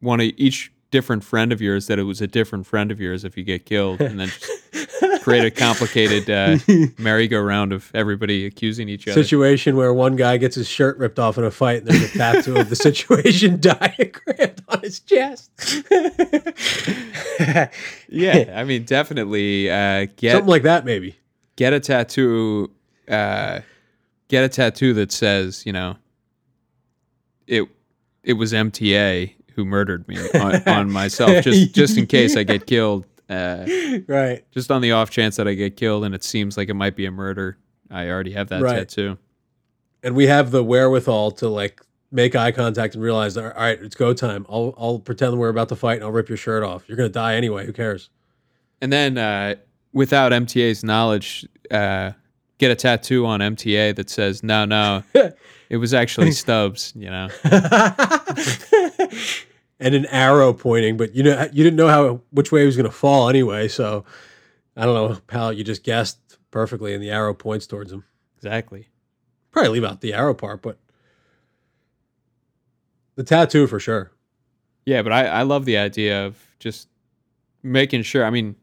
[0.00, 3.24] one of each different friend of yours that it was a different friend of yours
[3.24, 6.56] if you get killed, and then just create a complicated uh,
[6.98, 9.22] merry-go-round of everybody accusing each other.
[9.22, 12.18] situation where one guy gets his shirt ripped off in a fight and there's a
[12.18, 15.50] tattoo of the situation diagrammed on his chest.
[18.08, 21.16] yeah, I mean, definitely uh, get Something like that, maybe.
[21.56, 22.70] get a tattoo
[23.08, 23.60] uh
[24.30, 25.96] get a tattoo that says you know
[27.46, 27.64] it
[28.22, 32.66] it was mta who murdered me on, on myself just just in case i get
[32.66, 33.64] killed uh
[34.06, 34.44] Right.
[34.52, 36.96] just on the off chance that i get killed and it seems like it might
[36.96, 37.58] be a murder
[37.90, 38.76] i already have that Right.
[38.88, 39.18] tattoo
[40.02, 43.94] And we have the wherewithal to like make eye contact and realize, all right, it's
[43.94, 44.44] go time.
[44.48, 46.88] I'll I'll pretend we're about to fight and I'll rip your shirt off.
[46.88, 47.66] You're gonna die anyway.
[47.66, 48.08] Who cares?
[48.82, 49.54] and then uh
[49.92, 52.12] without mta's knowledge uh
[52.60, 55.02] get a tattoo on mta that says no no
[55.68, 57.28] it was actually stubbs you know
[59.80, 62.76] and an arrow pointing, but you know you didn't know how which way he was
[62.76, 63.66] gonna fall anyway.
[63.66, 64.04] So
[64.76, 65.52] I don't know, pal.
[65.52, 66.18] You just guessed
[66.50, 68.04] perfectly, and the arrow points towards him.
[68.36, 68.88] exactly
[69.50, 70.78] Probably leave out the arrow part, but
[73.16, 74.12] the tattoo for sure.
[74.84, 76.88] Yeah, but I, I love the idea of just
[77.62, 78.24] making sure.
[78.24, 78.54] I mean,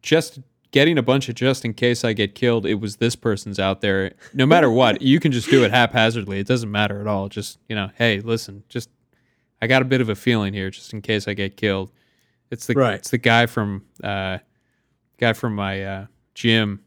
[0.00, 0.38] just
[0.72, 3.80] getting a bunch of just in case I get killed, it was this person's out
[3.80, 4.12] there.
[4.34, 6.38] No matter what, you can just do it haphazardly.
[6.40, 7.28] It doesn't matter at all.
[7.28, 8.90] Just, you know, hey, listen, just
[9.62, 11.90] I got a bit of a feeling here just in case I get killed.
[12.50, 12.94] It's the Right.
[12.94, 14.38] it's the guy from uh
[15.18, 16.82] guy from my uh gym.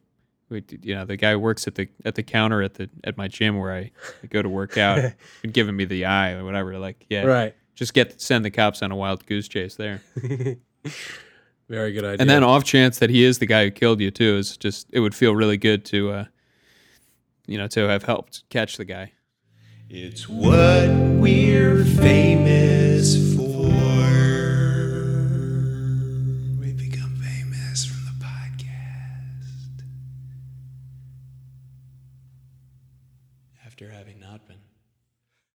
[0.52, 3.28] You know, the guy who works at the at the counter at the at my
[3.28, 3.92] gym where I,
[4.24, 5.14] I go to work out,
[5.52, 6.78] giving me the eye or whatever.
[6.80, 7.56] Like, yeah, Right.
[7.76, 10.02] just get send the cops on a wild goose chase there.
[11.70, 12.18] Very good idea.
[12.20, 14.88] And then off chance that he is the guy who killed you too is just
[14.92, 16.26] it would feel really good to uh,
[17.46, 19.14] you know to have helped catch the guy.
[19.88, 23.39] It's what we're famous for.